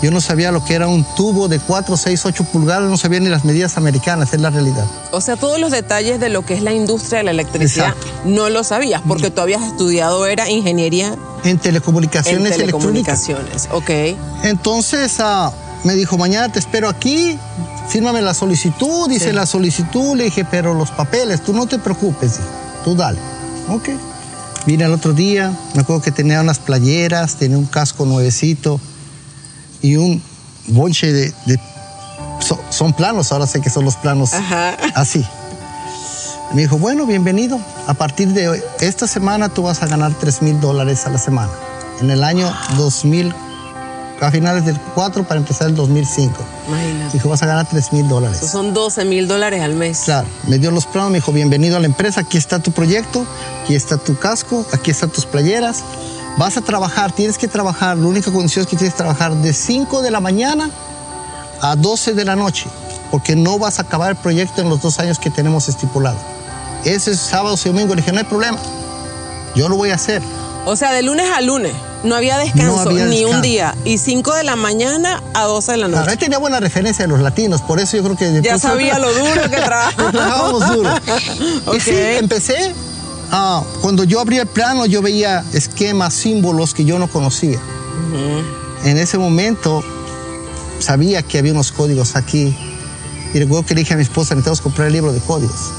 yo 0.02 0.10
no 0.10 0.20
sabía 0.20 0.50
lo 0.50 0.64
que 0.64 0.74
era 0.74 0.88
un 0.88 1.04
tubo 1.14 1.46
de 1.46 1.60
4, 1.60 1.96
6, 1.96 2.26
8 2.26 2.44
pulgadas, 2.44 2.90
no 2.90 2.96
sabía 2.96 3.20
ni 3.20 3.28
las 3.28 3.44
medidas 3.44 3.76
americanas, 3.76 4.34
es 4.34 4.40
la 4.40 4.50
realidad. 4.50 4.84
O 5.12 5.20
sea, 5.20 5.36
todos 5.36 5.60
los 5.60 5.70
detalles 5.70 6.18
de 6.18 6.28
lo 6.28 6.44
que 6.44 6.54
es 6.54 6.62
la 6.62 6.72
industria 6.72 7.18
de 7.18 7.24
la 7.24 7.30
electricidad 7.30 7.94
no 8.24 8.50
lo 8.50 8.64
sabías, 8.64 9.00
porque 9.06 9.30
tú 9.30 9.40
habías 9.40 9.62
estudiado, 9.62 10.26
era 10.26 10.50
ingeniería. 10.50 11.14
En 11.44 11.58
telecomunicaciones, 11.58 12.52
en 12.52 12.58
telecomunicaciones, 12.58 13.68
ok. 13.70 13.90
Entonces, 14.42 15.18
uh, 15.20 15.52
me 15.84 15.94
dijo, 15.94 16.18
mañana 16.18 16.50
te 16.50 16.58
espero 16.58 16.88
aquí, 16.88 17.38
fírmame 17.88 18.22
la 18.22 18.34
solicitud, 18.34 19.08
dice 19.08 19.32
la 19.32 19.46
solicitud, 19.46 20.16
le 20.16 20.24
dije, 20.24 20.44
pero 20.44 20.74
los 20.74 20.90
papeles, 20.90 21.44
tú 21.44 21.52
no 21.52 21.66
te 21.66 21.78
preocupes, 21.78 22.40
tú 22.84 22.96
dale. 22.96 23.20
Ok. 23.68 23.90
Vine 24.66 24.84
el 24.84 24.92
otro 24.92 25.12
día, 25.12 25.56
me 25.74 25.82
acuerdo 25.82 26.02
que 26.02 26.10
tenía 26.10 26.40
unas 26.40 26.58
playeras, 26.58 27.36
tenía 27.36 27.58
un 27.58 27.66
casco 27.66 28.04
nuevecito 28.04 28.80
y 29.82 29.96
un 29.96 30.22
bonche 30.68 31.12
de... 31.12 31.32
son 32.70 32.92
planos, 32.92 33.32
ahora 33.32 33.46
sé 33.46 33.60
que 33.60 33.70
son 33.70 33.84
los 33.84 33.96
planos 33.96 34.32
Ajá. 34.32 34.76
así. 34.94 35.24
Me 36.54 36.62
dijo, 36.62 36.78
bueno, 36.78 37.06
bienvenido. 37.06 37.58
A 37.86 37.94
partir 37.94 38.28
de 38.28 38.62
esta 38.80 39.06
semana 39.06 39.48
tú 39.48 39.62
vas 39.62 39.82
a 39.82 39.86
ganar 39.86 40.12
3 40.18 40.42
mil 40.42 40.60
dólares 40.60 41.06
a 41.06 41.10
la 41.10 41.18
semana. 41.18 41.50
En 42.00 42.10
el 42.10 42.22
año 42.22 42.52
2000 42.76 43.34
a 44.20 44.30
finales 44.30 44.64
del 44.64 44.78
4 44.94 45.24
para 45.24 45.40
empezar 45.40 45.68
el 45.68 45.74
2005. 45.74 46.34
Imagínate. 46.68 47.12
Dijo, 47.12 47.28
vas 47.28 47.42
a 47.42 47.46
ganar 47.46 47.66
3 47.68 47.92
mil 47.92 48.08
dólares. 48.08 48.38
son 48.38 48.72
12 48.72 49.04
mil 49.04 49.26
dólares 49.26 49.62
al 49.62 49.74
mes. 49.74 50.02
Claro, 50.04 50.28
me 50.46 50.58
dio 50.58 50.70
los 50.70 50.86
planos, 50.86 51.10
me 51.10 51.18
dijo, 51.18 51.32
bienvenido 51.32 51.76
a 51.76 51.80
la 51.80 51.86
empresa, 51.86 52.20
aquí 52.20 52.38
está 52.38 52.60
tu 52.60 52.70
proyecto, 52.70 53.26
aquí 53.62 53.74
está 53.74 53.96
tu 53.96 54.16
casco, 54.16 54.64
aquí 54.72 54.90
están 54.90 55.10
tus 55.10 55.26
playeras. 55.26 55.82
Vas 56.38 56.56
a 56.56 56.60
trabajar, 56.62 57.12
tienes 57.12 57.36
que 57.38 57.46
trabajar, 57.46 57.96
la 57.96 58.06
única 58.06 58.32
condición 58.32 58.64
es 58.64 58.70
que 58.70 58.76
tienes 58.76 58.94
que 58.94 58.98
trabajar 58.98 59.34
de 59.34 59.52
5 59.52 60.02
de 60.02 60.10
la 60.10 60.20
mañana 60.20 60.70
a 61.60 61.76
12 61.76 62.14
de 62.14 62.24
la 62.24 62.36
noche, 62.36 62.66
porque 63.10 63.36
no 63.36 63.58
vas 63.58 63.78
a 63.78 63.82
acabar 63.82 64.10
el 64.10 64.16
proyecto 64.16 64.62
en 64.62 64.68
los 64.68 64.80
dos 64.80 64.98
años 64.98 65.18
que 65.18 65.30
tenemos 65.30 65.68
estipulado. 65.68 66.16
Ese 66.84 67.12
es 67.12 67.20
sábado 67.20 67.56
y 67.62 67.68
domingo. 67.68 67.94
Le 67.94 68.00
dije, 68.00 68.12
no 68.12 68.18
hay 68.18 68.24
problema, 68.24 68.58
yo 69.54 69.68
lo 69.68 69.76
voy 69.76 69.90
a 69.90 69.94
hacer. 69.94 70.22
O 70.64 70.76
sea, 70.76 70.92
de 70.92 71.02
lunes 71.02 71.28
a 71.30 71.40
lunes. 71.40 71.72
No 72.04 72.16
había 72.16 72.38
descanso 72.38 72.90
ni 72.90 73.24
un 73.24 73.42
día. 73.42 73.76
Y 73.84 73.98
5 73.98 74.34
de 74.34 74.44
la 74.44 74.56
mañana 74.56 75.22
a 75.34 75.44
12 75.44 75.72
de 75.72 75.78
la 75.78 75.88
noche. 75.88 76.10
Él 76.12 76.18
tenía 76.18 76.38
buena 76.38 76.58
referencia 76.60 77.04
de 77.04 77.08
los 77.08 77.20
latinos, 77.20 77.62
por 77.62 77.78
eso 77.78 77.96
yo 77.96 78.02
creo 78.02 78.16
que... 78.16 78.42
Ya 78.42 78.58
sabía 78.58 78.98
lo 78.98 79.12
duro 79.12 79.42
que 79.42 79.56
trabajábamos. 79.56 80.74
duro. 80.74 80.90
Y 81.76 81.80
sí, 81.80 81.94
empecé, 81.94 82.74
ah, 83.32 83.64
cuando 83.80 84.04
yo 84.04 84.20
abrí 84.20 84.38
el 84.38 84.46
plano, 84.46 84.86
yo 84.86 85.02
veía 85.02 85.44
esquemas, 85.52 86.14
símbolos 86.14 86.74
que 86.74 86.84
yo 86.84 86.98
no 86.98 87.08
conocía. 87.08 87.58
En 88.84 88.98
ese 88.98 89.18
momento 89.18 89.82
sabía 90.78 91.22
que 91.22 91.38
había 91.38 91.52
unos 91.52 91.72
códigos 91.72 92.16
aquí. 92.16 92.56
Y 93.34 93.38
recuerdo 93.38 93.64
que 93.64 93.74
le 93.74 93.80
dije 93.80 93.94
a 93.94 93.96
mi 93.96 94.02
esposa, 94.02 94.34
necesitamos 94.34 94.60
comprar 94.60 94.88
el 94.88 94.92
libro 94.92 95.12
de 95.12 95.20
códigos. 95.20 95.72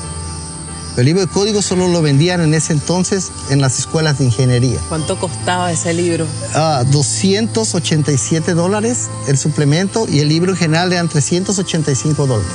El 0.95 1.05
libro 1.05 1.22
de 1.22 1.27
código 1.27 1.62
solo 1.63 1.88
lo 1.88 2.03
vendían 2.03 2.41
en 2.41 2.53
ese 2.53 2.72
entonces 2.72 3.31
en 3.50 3.62
las 3.62 3.79
escuelas 3.79 4.19
de 4.19 4.25
ingeniería. 4.25 4.79
¿Cuánto 4.89 5.19
costaba 5.19 5.72
ese 5.72 5.91
libro? 5.93 6.27
Ah, 6.53 6.83
287 6.91 8.53
dólares 8.53 9.10
el 9.27 9.38
suplemento 9.38 10.05
y 10.07 10.19
el 10.19 10.29
libro 10.29 10.51
en 10.51 10.57
general 10.57 10.93
eran 10.93 11.10
385 11.10 12.27
dólares. 12.27 12.51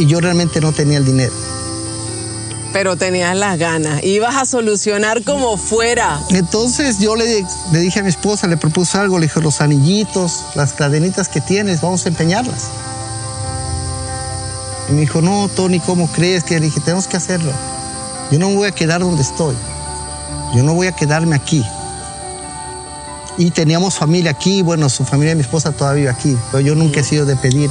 Y 0.00 0.06
yo 0.06 0.20
realmente 0.20 0.60
no 0.60 0.72
tenía 0.72 0.98
el 0.98 1.04
dinero. 1.04 1.32
Pero 2.74 2.96
tenías 2.96 3.36
las 3.36 3.56
ganas. 3.56 4.02
Ibas 4.02 4.34
a 4.34 4.44
solucionar 4.44 5.22
como 5.22 5.56
fuera. 5.56 6.20
Entonces 6.30 6.98
yo 6.98 7.14
le, 7.14 7.46
le 7.72 7.78
dije 7.78 8.00
a 8.00 8.02
mi 8.02 8.08
esposa, 8.08 8.48
le 8.48 8.56
propuse 8.56 8.98
algo, 8.98 9.20
le 9.20 9.26
dije, 9.26 9.40
los 9.40 9.60
anillitos, 9.60 10.44
las 10.56 10.72
cadenitas 10.72 11.28
que 11.28 11.40
tienes, 11.40 11.80
vamos 11.80 12.04
a 12.04 12.08
empeñarlas. 12.08 12.64
Y 14.90 14.92
me 14.92 15.02
dijo, 15.02 15.22
no, 15.22 15.48
Tony, 15.48 15.78
¿cómo 15.78 16.08
crees? 16.08 16.42
Que 16.42 16.58
le 16.58 16.66
dije, 16.66 16.80
tenemos 16.80 17.06
que 17.06 17.16
hacerlo. 17.16 17.52
Yo 18.32 18.40
no 18.40 18.48
me 18.48 18.56
voy 18.56 18.66
a 18.66 18.72
quedar 18.72 19.00
donde 19.02 19.22
estoy. 19.22 19.54
Yo 20.56 20.64
no 20.64 20.74
voy 20.74 20.88
a 20.88 20.92
quedarme 20.92 21.36
aquí. 21.36 21.64
Y 23.38 23.52
teníamos 23.52 23.94
familia 23.94 24.32
aquí, 24.32 24.62
bueno, 24.62 24.88
su 24.88 25.04
familia 25.04 25.30
de 25.30 25.36
mi 25.36 25.42
esposa 25.42 25.70
todavía 25.70 26.10
vive 26.10 26.10
aquí, 26.10 26.38
pero 26.50 26.60
yo 26.60 26.74
nunca 26.74 27.00
he 27.00 27.04
sido 27.04 27.24
de 27.24 27.36
pedir. 27.36 27.70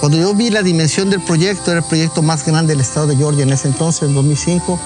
Cuando 0.00 0.16
yo 0.16 0.32
vi 0.32 0.50
la 0.50 0.62
dimensión 0.62 1.10
del 1.10 1.20
proyecto, 1.20 1.72
era 1.72 1.80
el 1.80 1.86
proyecto 1.86 2.22
más 2.22 2.44
grande 2.46 2.72
del 2.72 2.80
estado 2.80 3.08
de 3.08 3.16
Georgia 3.16 3.42
en 3.42 3.52
ese 3.52 3.66
entonces, 3.66 4.02
en 4.02 4.14
2005, 4.14 4.78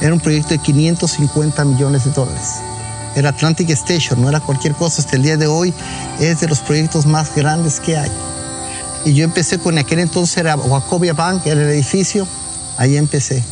era 0.00 0.14
un 0.14 0.20
proyecto 0.20 0.50
de 0.50 0.58
550 0.58 1.64
millones 1.64 2.04
de 2.04 2.10
dólares. 2.12 2.54
Era 3.14 3.30
Atlantic 3.30 3.68
Station, 3.70 4.20
no 4.20 4.28
era 4.28 4.40
cualquier 4.40 4.74
cosa. 4.74 5.02
Hasta 5.02 5.16
el 5.16 5.22
día 5.22 5.36
de 5.36 5.46
hoy 5.46 5.74
es 6.20 6.40
de 6.40 6.48
los 6.48 6.60
proyectos 6.60 7.06
más 7.06 7.34
grandes 7.34 7.80
que 7.80 7.96
hay. 7.96 8.10
Y 9.04 9.14
yo 9.14 9.24
empecé 9.24 9.58
con 9.58 9.78
aquel 9.78 10.00
entonces 10.00 10.36
era 10.38 10.56
Wachovia 10.56 11.12
Bank, 11.12 11.46
era 11.46 11.62
el 11.62 11.68
edificio, 11.68 12.26
ahí 12.76 12.96
empecé. 12.96 13.42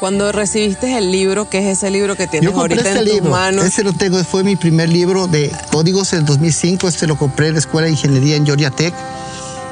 Cuando 0.00 0.30
recibiste 0.30 0.96
el 0.96 1.10
libro, 1.10 1.50
¿qué 1.50 1.58
es 1.58 1.78
ese 1.78 1.90
libro 1.90 2.14
que 2.14 2.28
tienes 2.28 2.48
Yo 2.48 2.54
compré 2.54 2.76
ahorita 2.76 2.88
este 2.88 3.00
en 3.00 3.04
tus 3.04 3.14
libro, 3.14 3.30
manos? 3.30 3.64
ese 3.64 3.82
lo 3.82 3.92
tengo, 3.92 4.22
fue 4.22 4.44
mi 4.44 4.54
primer 4.54 4.88
libro 4.88 5.26
de 5.26 5.50
códigos 5.72 6.12
en 6.12 6.24
2005, 6.24 6.86
este 6.86 7.08
lo 7.08 7.18
compré 7.18 7.48
en 7.48 7.54
la 7.54 7.58
Escuela 7.58 7.86
de 7.86 7.92
Ingeniería 7.92 8.36
en 8.36 8.46
Georgia 8.46 8.70
Tech. 8.70 8.94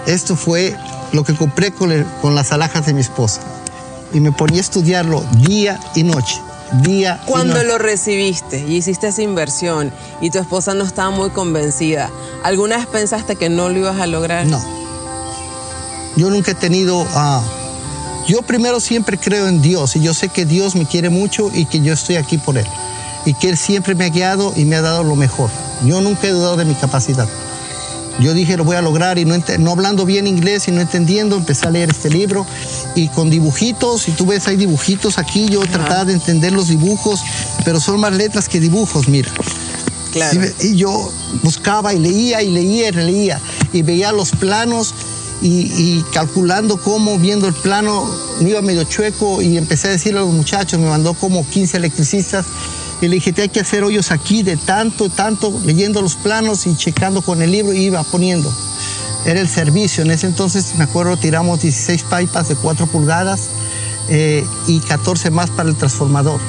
Esto 0.06 0.36
fue 0.36 0.76
lo 1.12 1.24
que 1.24 1.34
compré 1.34 1.72
con, 1.72 1.92
el- 1.92 2.06
con 2.22 2.34
las 2.34 2.52
alhajas 2.52 2.86
de 2.86 2.94
mi 2.94 3.00
esposa. 3.00 3.40
Y 4.12 4.20
me 4.20 4.32
ponía 4.32 4.58
a 4.58 4.60
estudiarlo 4.62 5.24
día 5.46 5.78
y 5.94 6.02
noche, 6.04 6.40
día 6.82 7.20
y 7.24 7.30
Cuando 7.30 7.62
lo 7.64 7.76
recibiste 7.78 8.64
y 8.66 8.76
hiciste 8.76 9.08
esa 9.08 9.22
inversión 9.22 9.92
y 10.20 10.30
tu 10.30 10.38
esposa 10.38 10.74
no 10.74 10.84
estaba 10.84 11.10
muy 11.10 11.30
convencida, 11.30 12.10
¿alguna 12.44 12.76
vez 12.76 12.86
pensaste 12.86 13.36
que 13.36 13.48
no 13.48 13.68
lo 13.68 13.78
ibas 13.78 14.00
a 14.00 14.06
lograr? 14.06 14.46
No. 14.46 14.62
Yo 16.16 16.30
nunca 16.30 16.52
he 16.52 16.54
tenido... 16.54 17.06
ah, 17.14 17.42
yo 18.26 18.42
primero 18.42 18.80
siempre 18.80 19.18
creo 19.18 19.46
en 19.48 19.60
Dios 19.62 19.94
y 19.96 20.00
yo 20.00 20.14
sé 20.14 20.28
que 20.28 20.44
Dios 20.46 20.74
me 20.74 20.86
quiere 20.86 21.10
mucho 21.10 21.50
y 21.52 21.66
que 21.66 21.80
yo 21.80 21.92
estoy 21.92 22.16
aquí 22.16 22.38
por 22.38 22.56
Él. 22.58 22.66
Y 23.24 23.34
que 23.34 23.48
Él 23.50 23.56
siempre 23.56 23.94
me 23.94 24.04
ha 24.06 24.08
guiado 24.08 24.52
y 24.56 24.64
me 24.64 24.76
ha 24.76 24.82
dado 24.82 25.04
lo 25.04 25.14
mejor. 25.16 25.50
Yo 25.84 26.00
nunca 26.00 26.26
he 26.26 26.30
dudado 26.30 26.56
de 26.56 26.64
mi 26.64 26.74
capacidad. 26.74 27.28
Yo 28.20 28.32
dije, 28.32 28.56
lo 28.56 28.64
voy 28.64 28.76
a 28.76 28.82
lograr 28.82 29.18
y 29.18 29.24
no, 29.24 29.36
no 29.58 29.70
hablando 29.70 30.06
bien 30.06 30.26
inglés 30.26 30.68
y 30.68 30.72
no 30.72 30.80
entendiendo, 30.80 31.36
empecé 31.36 31.66
a 31.66 31.70
leer 31.70 31.90
este 31.90 32.08
libro 32.08 32.46
y 32.94 33.08
con 33.08 33.28
dibujitos, 33.28 34.08
y 34.08 34.12
tú 34.12 34.26
ves, 34.26 34.48
hay 34.48 34.56
dibujitos 34.56 35.18
aquí, 35.18 35.48
yo 35.48 35.60
trataba 35.66 36.06
de 36.06 36.14
entender 36.14 36.52
los 36.52 36.68
dibujos, 36.68 37.20
pero 37.64 37.78
son 37.78 38.00
más 38.00 38.12
letras 38.14 38.48
que 38.48 38.58
dibujos, 38.58 39.08
mira. 39.08 39.30
Claro. 40.12 40.40
Y 40.62 40.76
yo 40.76 41.12
buscaba 41.42 41.92
y 41.92 41.98
leía 41.98 42.42
y 42.42 42.50
leía 42.50 42.88
y 42.88 42.92
leía 42.92 43.40
y 43.72 43.82
veía 43.82 44.12
los 44.12 44.30
planos 44.30 44.94
y, 45.42 46.02
calculando 46.12 46.78
cómo, 46.78 47.18
viendo 47.18 47.46
el 47.46 47.54
plano, 47.54 48.08
me 48.40 48.50
iba 48.50 48.62
medio 48.62 48.84
chueco 48.84 49.42
y 49.42 49.56
empecé 49.56 49.88
a 49.88 49.90
decirle 49.90 50.20
a 50.20 50.22
los 50.22 50.32
muchachos, 50.32 50.80
me 50.80 50.88
mandó 50.88 51.14
como 51.14 51.46
15 51.46 51.76
electricistas 51.76 52.46
y 53.00 53.08
le 53.08 53.16
dije, 53.16 53.32
te 53.32 53.42
hay 53.42 53.48
que 53.48 53.60
hacer 53.60 53.84
hoyos 53.84 54.10
aquí 54.10 54.42
de 54.42 54.56
tanto, 54.56 55.10
tanto, 55.10 55.52
leyendo 55.64 56.00
los 56.00 56.16
planos 56.16 56.66
y 56.66 56.74
checando 56.76 57.20
con 57.20 57.42
el 57.42 57.50
libro 57.50 57.74
y 57.74 57.84
iba 57.84 58.02
poniendo. 58.04 58.50
Era 59.26 59.40
el 59.40 59.48
servicio, 59.48 60.04
en 60.04 60.10
ese 60.10 60.26
entonces 60.26 60.74
me 60.76 60.84
acuerdo 60.84 61.16
tiramos 61.16 61.60
16 61.60 62.04
pipas 62.04 62.48
de 62.48 62.54
4 62.54 62.86
pulgadas 62.86 63.48
eh, 64.08 64.46
y 64.66 64.78
14 64.80 65.30
más 65.30 65.50
para 65.50 65.68
el 65.68 65.76
transformador 65.76 66.40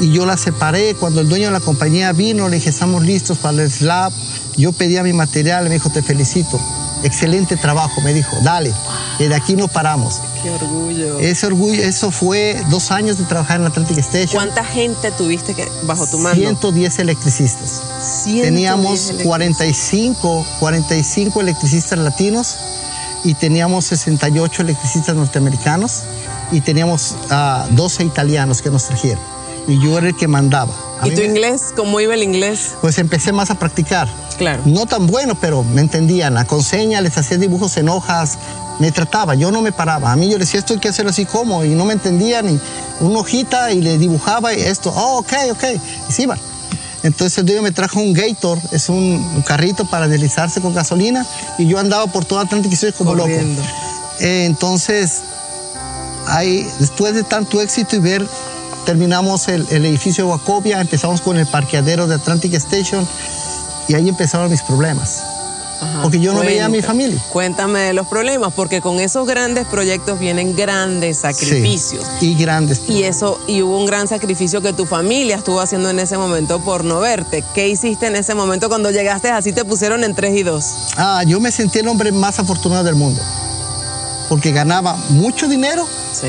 y 0.00 0.12
yo 0.12 0.26
la 0.26 0.36
separé. 0.36 0.94
Cuando 0.94 1.20
el 1.20 1.28
dueño 1.28 1.46
de 1.46 1.52
la 1.52 1.60
compañía 1.60 2.12
vino, 2.12 2.48
le 2.48 2.56
dije, 2.56 2.70
estamos 2.70 3.04
listos 3.04 3.38
para 3.38 3.62
el 3.62 3.70
slab. 3.70 4.12
Yo 4.56 4.72
pedía 4.72 5.02
mi 5.02 5.12
material, 5.12 5.64
me 5.64 5.74
dijo, 5.74 5.90
te 5.90 6.02
felicito. 6.02 6.60
Excelente 7.04 7.56
trabajo, 7.56 8.00
me 8.00 8.14
dijo, 8.14 8.36
dale, 8.42 8.72
que 9.18 9.28
de 9.28 9.34
aquí 9.34 9.56
no 9.56 9.68
paramos. 9.68 10.22
Qué 10.42 10.50
orgullo. 10.50 11.18
Ese 11.18 11.46
orgullo, 11.46 11.82
eso 11.82 12.10
fue 12.10 12.60
dos 12.70 12.90
años 12.90 13.18
de 13.18 13.24
trabajar 13.24 13.56
en 13.58 13.64
la 13.64 13.68
Atlantic 13.68 13.98
Station. 13.98 14.42
¿Cuánta 14.42 14.64
gente 14.64 15.10
tuviste 15.12 15.54
que, 15.54 15.68
bajo 15.82 16.06
tu 16.06 16.18
mando? 16.18 16.40
110 16.40 16.98
electricistas. 17.00 17.82
110 18.24 18.44
Teníamos 18.44 19.10
electricistas. 19.10 19.26
45, 19.26 20.46
45 20.60 21.40
electricistas 21.40 21.98
latinos 21.98 22.56
y 23.22 23.34
teníamos 23.34 23.84
68 23.86 24.62
electricistas 24.62 25.14
norteamericanos 25.14 26.04
y 26.52 26.60
teníamos 26.62 27.16
ah, 27.30 27.66
12 27.70 28.04
italianos 28.04 28.62
que 28.62 28.70
nos 28.70 28.86
trajeron. 28.86 29.22
Y 29.66 29.78
yo 29.82 29.98
era 29.98 30.08
el 30.08 30.16
que 30.16 30.28
mandaba. 30.28 30.74
A 31.04 31.08
¿Y 31.08 31.14
tu 31.14 31.20
inglés? 31.20 31.74
¿Cómo 31.76 32.00
iba 32.00 32.14
el 32.14 32.22
inglés? 32.22 32.70
Pues 32.80 32.98
empecé 32.98 33.30
más 33.30 33.50
a 33.50 33.56
practicar. 33.56 34.08
Claro. 34.38 34.62
No 34.64 34.86
tan 34.86 35.06
bueno, 35.06 35.34
pero 35.34 35.62
me 35.62 35.82
entendían. 35.82 36.42
Con 36.46 36.62
señas, 36.62 37.02
les 37.02 37.18
hacía 37.18 37.36
dibujos 37.36 37.76
en 37.76 37.90
hojas, 37.90 38.38
me 38.78 38.90
trataba, 38.90 39.34
yo 39.34 39.52
no 39.52 39.60
me 39.60 39.70
paraba. 39.70 40.12
A 40.12 40.16
mí 40.16 40.30
yo 40.30 40.38
le 40.38 40.46
decía, 40.46 40.60
esto 40.60 40.72
hay 40.72 40.80
que 40.80 40.88
hacerlo 40.88 41.10
así 41.10 41.26
como, 41.26 41.62
y 41.62 41.70
no 41.74 41.84
me 41.84 41.92
entendían. 41.92 42.48
Y 42.48 42.58
una 43.00 43.18
hojita 43.18 43.70
y 43.72 43.82
le 43.82 43.98
dibujaba 43.98 44.54
y 44.54 44.62
esto, 44.62 44.90
oh, 44.96 45.18
ok, 45.18 45.32
ok. 45.52 45.64
Y 46.08 46.12
se 46.12 46.22
iban. 46.22 46.38
Entonces 47.02 47.36
el 47.36 47.44
dueño 47.44 47.60
me 47.60 47.70
trajo 47.70 48.00
un 48.00 48.14
Gator, 48.14 48.58
es 48.72 48.88
un, 48.88 49.44
carrito 49.46 49.84
para 49.84 50.08
deslizarse 50.08 50.62
con 50.62 50.72
gasolina, 50.72 51.26
y 51.58 51.66
yo 51.66 51.78
andaba 51.78 52.06
por 52.06 52.24
toda 52.24 52.42
Atlántica 52.42 52.74
y 52.74 52.78
Sur 52.78 52.94
como 52.94 53.14
Corriendo. 53.14 53.60
loco. 53.60 53.74
Eh, 54.20 54.46
entonces, 54.46 55.20
ahí, 56.26 56.66
después 56.78 57.14
de 57.14 57.22
tanto 57.22 57.60
éxito 57.60 57.96
y 57.96 57.98
ver, 57.98 58.26
terminamos 58.84 59.48
el, 59.48 59.66
el 59.70 59.84
edificio 59.84 60.24
de 60.24 60.30
Wacovia, 60.30 60.80
empezamos 60.80 61.20
con 61.20 61.36
el 61.36 61.46
parqueadero 61.46 62.06
de 62.06 62.14
Atlantic 62.16 62.54
Station, 62.54 63.06
y 63.88 63.94
ahí 63.94 64.08
empezaron 64.08 64.50
mis 64.50 64.62
problemas. 64.62 65.22
Ajá. 65.80 66.02
Porque 66.02 66.20
yo 66.20 66.32
no 66.32 66.40
veía 66.40 66.66
a 66.66 66.68
mi 66.68 66.80
familia. 66.80 67.20
Cuéntame 67.30 67.80
de 67.80 67.92
los 67.92 68.06
problemas, 68.06 68.54
porque 68.54 68.80
con 68.80 69.00
esos 69.00 69.26
grandes 69.26 69.66
proyectos 69.66 70.18
vienen 70.18 70.54
grandes 70.56 71.18
sacrificios. 71.18 72.06
Sí, 72.20 72.30
y 72.30 72.34
grandes. 72.34 72.80
Y 72.88 73.02
eso, 73.02 73.38
y 73.46 73.60
hubo 73.60 73.78
un 73.78 73.84
gran 73.84 74.06
sacrificio 74.08 74.62
que 74.62 74.72
tu 74.72 74.86
familia 74.86 75.36
estuvo 75.36 75.60
haciendo 75.60 75.90
en 75.90 75.98
ese 75.98 76.16
momento 76.16 76.60
por 76.60 76.84
no 76.84 77.00
verte. 77.00 77.44
¿Qué 77.54 77.68
hiciste 77.68 78.06
en 78.06 78.16
ese 78.16 78.34
momento 78.34 78.68
cuando 78.68 78.90
llegaste 78.92 79.30
así 79.30 79.52
te 79.52 79.64
pusieron 79.64 80.04
en 80.04 80.14
3 80.14 80.36
y 80.36 80.42
2? 80.44 80.64
Ah, 80.96 81.22
yo 81.26 81.40
me 81.40 81.50
sentí 81.50 81.80
el 81.80 81.88
hombre 81.88 82.12
más 82.12 82.38
afortunado 82.38 82.84
del 82.84 82.94
mundo, 82.94 83.20
porque 84.28 84.52
ganaba 84.52 84.96
mucho 85.10 85.48
dinero, 85.48 85.86
Sí. 86.12 86.28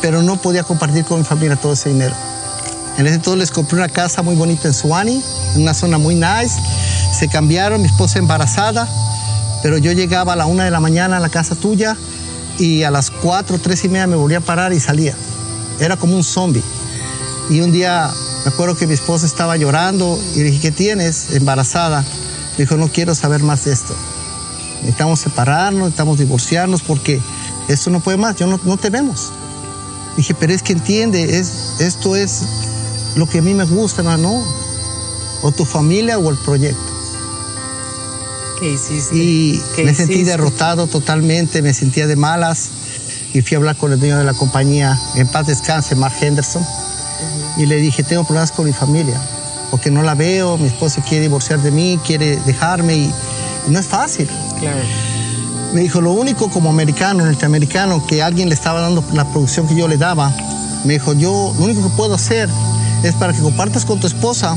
Pero 0.00 0.22
no 0.22 0.36
podía 0.36 0.62
compartir 0.62 1.04
con 1.04 1.18
mi 1.18 1.24
familia 1.24 1.56
todo 1.56 1.72
ese 1.72 1.90
dinero. 1.90 2.14
En 2.98 3.06
ese 3.06 3.16
entonces 3.16 3.38
les 3.40 3.50
compré 3.50 3.76
una 3.76 3.88
casa 3.88 4.22
muy 4.22 4.34
bonita 4.34 4.68
en 4.68 4.74
Suani, 4.74 5.22
en 5.54 5.62
una 5.62 5.74
zona 5.74 5.98
muy 5.98 6.14
nice. 6.14 6.58
Se 7.18 7.28
cambiaron, 7.28 7.82
mi 7.82 7.88
esposa 7.88 8.18
embarazada, 8.18 8.88
pero 9.62 9.76
yo 9.78 9.92
llegaba 9.92 10.32
a 10.32 10.36
la 10.36 10.46
una 10.46 10.64
de 10.64 10.70
la 10.70 10.80
mañana 10.80 11.18
a 11.18 11.20
la 11.20 11.28
casa 11.28 11.54
tuya 11.54 11.96
y 12.58 12.84
a 12.84 12.90
las 12.90 13.10
cuatro, 13.10 13.58
tres 13.58 13.84
y 13.84 13.88
media 13.88 14.06
me 14.06 14.16
volvía 14.16 14.38
a 14.38 14.40
parar 14.40 14.72
y 14.72 14.80
salía. 14.80 15.14
Era 15.78 15.96
como 15.96 16.16
un 16.16 16.24
zombie. 16.24 16.62
Y 17.50 17.60
un 17.60 17.70
día 17.70 18.10
me 18.44 18.50
acuerdo 18.50 18.76
que 18.76 18.86
mi 18.86 18.94
esposa 18.94 19.26
estaba 19.26 19.56
llorando 19.56 20.18
y 20.34 20.38
le 20.38 20.44
dije, 20.44 20.60
¿qué 20.60 20.70
tienes? 20.70 21.32
Embarazada. 21.34 22.02
Me 22.52 22.64
dijo, 22.64 22.76
no 22.76 22.88
quiero 22.88 23.14
saber 23.14 23.42
más 23.42 23.64
de 23.64 23.72
esto. 23.72 23.94
Necesitamos 24.80 25.20
separarnos, 25.20 25.80
necesitamos 25.80 26.18
divorciarnos 26.18 26.82
porque 26.82 27.20
esto 27.68 27.90
no 27.90 28.00
puede 28.00 28.16
más, 28.16 28.36
yo 28.36 28.46
no, 28.46 28.58
no 28.64 28.76
te 28.76 28.88
vemos. 28.88 29.32
Dije, 30.16 30.34
pero 30.34 30.52
es 30.52 30.62
que 30.62 30.72
entiende, 30.72 31.38
es, 31.38 31.80
esto 31.80 32.16
es 32.16 32.42
lo 33.16 33.28
que 33.28 33.38
a 33.38 33.42
mí 33.42 33.54
me 33.54 33.64
gusta, 33.64 34.02
no, 34.02 34.16
no. 34.16 34.42
O 35.42 35.52
tu 35.52 35.64
familia 35.64 36.18
o 36.18 36.30
el 36.30 36.38
proyecto. 36.38 36.96
¿Qué 38.58 38.72
hiciste? 38.72 39.14
Y 39.14 39.62
¿Qué 39.74 39.84
me 39.84 39.94
sentí 39.94 40.22
derrotado 40.24 40.86
totalmente, 40.86 41.60
me 41.60 41.74
sentía 41.74 42.06
de 42.06 42.16
malas. 42.16 42.70
Y 43.34 43.42
fui 43.42 43.54
a 43.54 43.58
hablar 43.58 43.76
con 43.76 43.92
el 43.92 43.98
dueño 43.98 44.16
de 44.16 44.24
la 44.24 44.32
compañía, 44.32 44.98
en 45.14 45.26
paz 45.28 45.46
descanse, 45.46 45.94
Mark 45.94 46.14
Henderson. 46.20 46.64
Y 47.58 47.66
le 47.66 47.76
dije, 47.76 48.02
tengo 48.02 48.24
problemas 48.24 48.52
con 48.52 48.64
mi 48.64 48.72
familia, 48.72 49.20
porque 49.70 49.90
no 49.90 50.02
la 50.02 50.14
veo, 50.14 50.56
mi 50.56 50.68
esposa 50.68 51.02
quiere 51.02 51.22
divorciar 51.22 51.60
de 51.60 51.70
mí, 51.70 51.98
quiere 52.06 52.36
dejarme 52.46 52.96
y, 52.96 53.12
y 53.66 53.70
no 53.70 53.78
es 53.78 53.86
fácil. 53.86 54.28
Claro. 54.58 54.80
Me 55.76 55.82
dijo, 55.82 56.00
lo 56.00 56.12
único 56.12 56.48
como 56.48 56.70
americano, 56.70 57.26
norteamericano, 57.26 58.06
que 58.06 58.22
alguien 58.22 58.48
le 58.48 58.54
estaba 58.54 58.80
dando 58.80 59.04
la 59.12 59.26
producción 59.26 59.68
que 59.68 59.74
yo 59.74 59.86
le 59.88 59.98
daba, 59.98 60.34
me 60.84 60.94
dijo, 60.94 61.12
yo 61.12 61.52
lo 61.58 61.64
único 61.66 61.82
que 61.82 61.94
puedo 61.94 62.14
hacer 62.14 62.48
es 63.02 63.14
para 63.14 63.34
que 63.34 63.40
compartas 63.40 63.84
con 63.84 64.00
tu 64.00 64.06
esposa, 64.06 64.56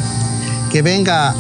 que 0.71 0.82
venga 0.82 1.36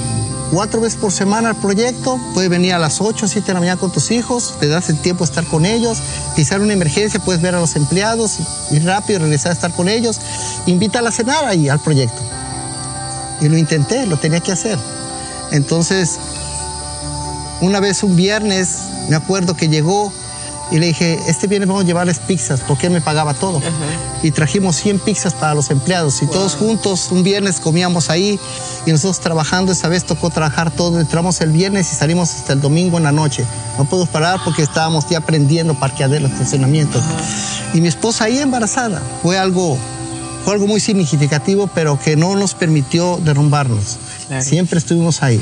cuatro 0.51 0.81
veces 0.81 0.99
por 0.99 1.13
semana 1.13 1.51
al 1.51 1.55
proyecto, 1.55 2.19
puedes 2.33 2.49
venir 2.49 2.73
a 2.73 2.77
las 2.77 2.99
8 2.99 3.25
o 3.25 3.29
7 3.29 3.47
de 3.47 3.53
la 3.53 3.61
mañana 3.61 3.79
con 3.79 3.89
tus 3.89 4.11
hijos, 4.11 4.55
te 4.59 4.67
das 4.67 4.89
el 4.89 4.97
tiempo 4.97 5.23
de 5.23 5.29
estar 5.29 5.45
con 5.45 5.65
ellos, 5.65 5.99
quizá 6.35 6.57
una 6.57 6.73
emergencia 6.73 7.21
puedes 7.21 7.41
ver 7.41 7.55
a 7.55 7.61
los 7.61 7.77
empleados, 7.77 8.39
ir 8.71 8.83
rápido, 8.83 9.19
regresar 9.19 9.51
a 9.51 9.53
estar 9.53 9.71
con 9.71 9.87
ellos, 9.87 10.19
invita 10.65 10.99
a 10.99 11.09
cenar 11.09 11.45
ahí 11.45 11.69
al 11.69 11.79
proyecto. 11.79 12.21
Y 13.39 13.47
lo 13.47 13.57
intenté, 13.57 14.05
lo 14.07 14.17
tenía 14.17 14.41
que 14.41 14.51
hacer. 14.51 14.77
Entonces, 15.51 16.19
una 17.61 17.79
vez 17.79 18.03
un 18.03 18.17
viernes, 18.17 18.88
me 19.09 19.15
acuerdo 19.15 19.55
que 19.55 19.67
llegó 19.67 20.13
y 20.71 20.77
le 20.77 20.87
dije, 20.87 21.19
este 21.27 21.47
viernes 21.47 21.67
vamos 21.67 21.83
a 21.83 21.87
llevarles 21.87 22.19
pizzas, 22.19 22.61
porque 22.61 22.87
él 22.87 22.93
me 22.93 23.01
pagaba 23.01 23.33
todo. 23.33 23.61
Y 24.21 24.31
trajimos 24.31 24.75
100 24.75 24.99
pizzas 24.99 25.33
para 25.33 25.55
los 25.55 25.71
empleados 25.71 26.21
y 26.21 26.27
todos 26.27 26.55
juntos 26.55 27.09
un 27.11 27.23
viernes 27.23 27.59
comíamos 27.59 28.09
ahí 28.09 28.39
y 28.85 28.91
nosotros 28.91 29.19
trabajando, 29.19 29.71
esa 29.71 29.87
vez 29.87 30.03
tocó 30.03 30.29
trabajar 30.29 30.69
todo, 30.69 30.99
entramos 30.99 31.41
el 31.41 31.51
viernes 31.51 31.91
y 31.91 31.95
salimos 31.95 32.35
hasta 32.35 32.53
el 32.53 32.61
domingo 32.61 32.97
en 32.97 33.03
la 33.03 33.11
noche. 33.11 33.45
No 33.77 33.85
puedo 33.85 34.05
parar 34.05 34.39
porque 34.43 34.61
estábamos 34.61 35.09
ya 35.09 35.19
aprendiendo 35.19 35.73
parqueadero, 35.73 36.27
estacionamiento. 36.27 37.01
Y 37.73 37.81
mi 37.81 37.87
esposa 37.87 38.25
ahí 38.25 38.37
embarazada, 38.37 39.01
fue 39.23 39.39
algo, 39.39 39.77
fue 40.45 40.53
algo 40.53 40.67
muy 40.67 40.79
significativo, 40.79 41.67
pero 41.73 41.99
que 41.99 42.15
no 42.15 42.35
nos 42.35 42.53
permitió 42.53 43.19
derrumbarnos. 43.23 43.97
Siempre 44.39 44.77
estuvimos 44.77 45.23
ahí. 45.23 45.41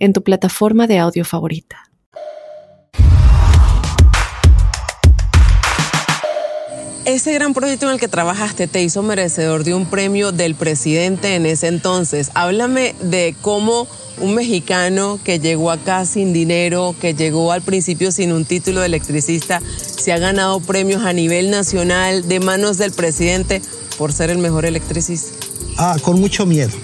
en 0.00 0.12
tu 0.12 0.22
plataforma 0.22 0.88
de 0.88 0.98
audio 0.98 1.24
favorita. 1.24 1.90
Ese 7.04 7.32
gran 7.32 7.54
proyecto 7.54 7.86
en 7.86 7.92
el 7.92 8.00
que 8.00 8.08
trabajaste 8.08 8.68
te 8.68 8.82
hizo 8.82 9.02
merecedor 9.02 9.64
de 9.64 9.74
un 9.74 9.86
premio 9.86 10.32
del 10.32 10.54
presidente 10.54 11.34
en 11.34 11.46
ese 11.46 11.66
entonces. 11.66 12.30
Háblame 12.34 12.94
de 13.00 13.34
cómo 13.40 13.88
un 14.20 14.34
mexicano 14.34 15.18
que 15.24 15.40
llegó 15.40 15.70
acá 15.70 16.04
sin 16.04 16.32
dinero, 16.32 16.94
que 17.00 17.14
llegó 17.14 17.52
al 17.52 17.62
principio 17.62 18.12
sin 18.12 18.32
un 18.32 18.44
título 18.44 18.80
de 18.80 18.86
electricista, 18.86 19.60
se 19.76 20.12
ha 20.12 20.18
ganado 20.18 20.60
premios 20.60 21.02
a 21.04 21.12
nivel 21.12 21.50
nacional 21.50 22.28
de 22.28 22.38
manos 22.38 22.76
del 22.78 22.92
presidente 22.92 23.62
por 23.98 24.12
ser 24.12 24.30
el 24.30 24.38
mejor 24.38 24.64
electricista. 24.66 25.32
Ah, 25.78 25.96
con 26.02 26.20
mucho 26.20 26.46
miedo. 26.46 26.76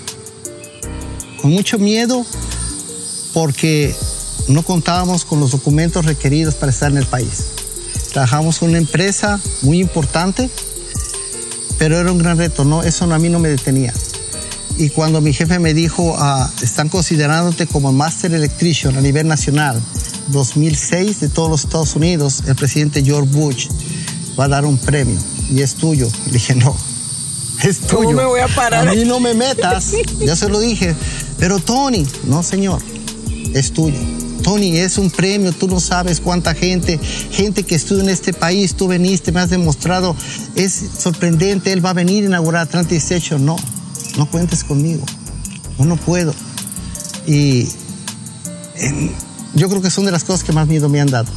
Con 1.41 1.53
mucho 1.53 1.79
miedo 1.79 2.25
porque 3.37 3.95
no 4.49 4.63
contábamos 4.63 5.27
con 5.27 5.41
los 5.41 5.51
documentos 5.51 6.07
requeridos 6.07 6.55
para 6.55 6.73
estar 6.73 6.91
en 6.91 6.97
el 6.97 7.05
país. 7.05 7.45
Trabajamos 8.11 8.59
con 8.59 8.71
una 8.71 8.79
empresa 8.79 9.39
muy 9.61 9.79
importante, 9.79 10.49
pero 11.77 11.99
era 11.99 12.11
un 12.11 12.17
gran 12.17 12.39
reto, 12.39 12.65
¿no? 12.65 12.83
Eso 12.83 13.05
a 13.13 13.19
mí 13.19 13.29
no 13.29 13.39
me 13.39 13.51
detenía. 13.51 13.93
Y 14.79 14.89
cuando 14.89 15.21
mi 15.21 15.35
jefe 15.35 15.59
me 15.59 15.75
dijo, 15.75 16.17
ah, 16.19 16.51
están 16.63 16.89
considerándote 16.89 17.67
como 17.67 17.93
Master 17.93 18.33
Electrician 18.33 18.97
a 18.97 19.03
nivel 19.03 19.29
nacional, 19.29 19.83
2006 20.29 21.21
de 21.21 21.29
todos 21.29 21.51
los 21.51 21.65
Estados 21.65 21.95
Unidos, 21.95 22.43
el 22.47 22.55
presidente 22.55 23.05
George 23.05 23.29
Bush 23.33 23.69
va 24.41 24.47
a 24.47 24.49
dar 24.49 24.65
un 24.65 24.79
premio 24.79 25.19
y 25.51 25.61
es 25.61 25.75
tuyo. 25.75 26.09
Le 26.25 26.33
dije, 26.33 26.55
no, 26.55 26.75
es 27.63 27.81
tuyo. 27.81 27.97
¿Cómo 27.99 28.13
me 28.13 28.25
voy 28.25 28.41
a 28.41 28.49
parar? 28.49 28.89
A 28.89 28.95
mí 28.95 29.05
no 29.05 29.21
me 29.21 29.35
metas, 29.35 29.93
ya 30.21 30.35
se 30.35 30.49
lo 30.49 30.59
dije. 30.59 30.97
Pero 31.39 31.59
Tony, 31.59 32.07
no 32.25 32.43
señor, 32.43 32.81
es 33.55 33.73
tuyo. 33.73 33.99
Tony, 34.43 34.77
es 34.77 34.99
un 34.99 35.11
premio, 35.11 35.53
tú 35.53 35.67
no 35.67 35.81
sabes 35.81 36.21
cuánta 36.21 36.55
gente, 36.55 37.01
gente 37.33 37.65
que 37.65 37.75
estuvo 37.75 38.01
en 38.01 38.09
este 38.09 38.33
país, 38.33 38.75
tú 38.75 38.87
veniste, 38.87 39.33
me 39.33 39.41
has 39.41 39.51
demostrado, 39.51 40.15
es 40.55 40.83
sorprendente, 40.99 41.73
él 41.73 41.85
va 41.85 41.91
a 41.91 41.95
venir 41.95 42.25
a 42.25 42.27
inaugurar 42.29 42.63
Atlantic 42.63 42.99
Station. 42.99 43.45
No, 43.45 43.57
no 44.17 44.31
cuentes 44.31 44.63
conmigo, 44.63 45.05
yo 45.79 45.85
no 45.85 45.97
puedo. 45.97 46.33
Y 47.27 47.67
yo 49.55 49.69
creo 49.69 49.83
que 49.83 49.91
son 49.91 50.05
de 50.05 50.13
las 50.13 50.23
cosas 50.23 50.45
que 50.45 50.53
más 50.53 50.69
miedo 50.69 50.89
me 50.89 51.01
han 51.01 51.09
dado. 51.11 51.31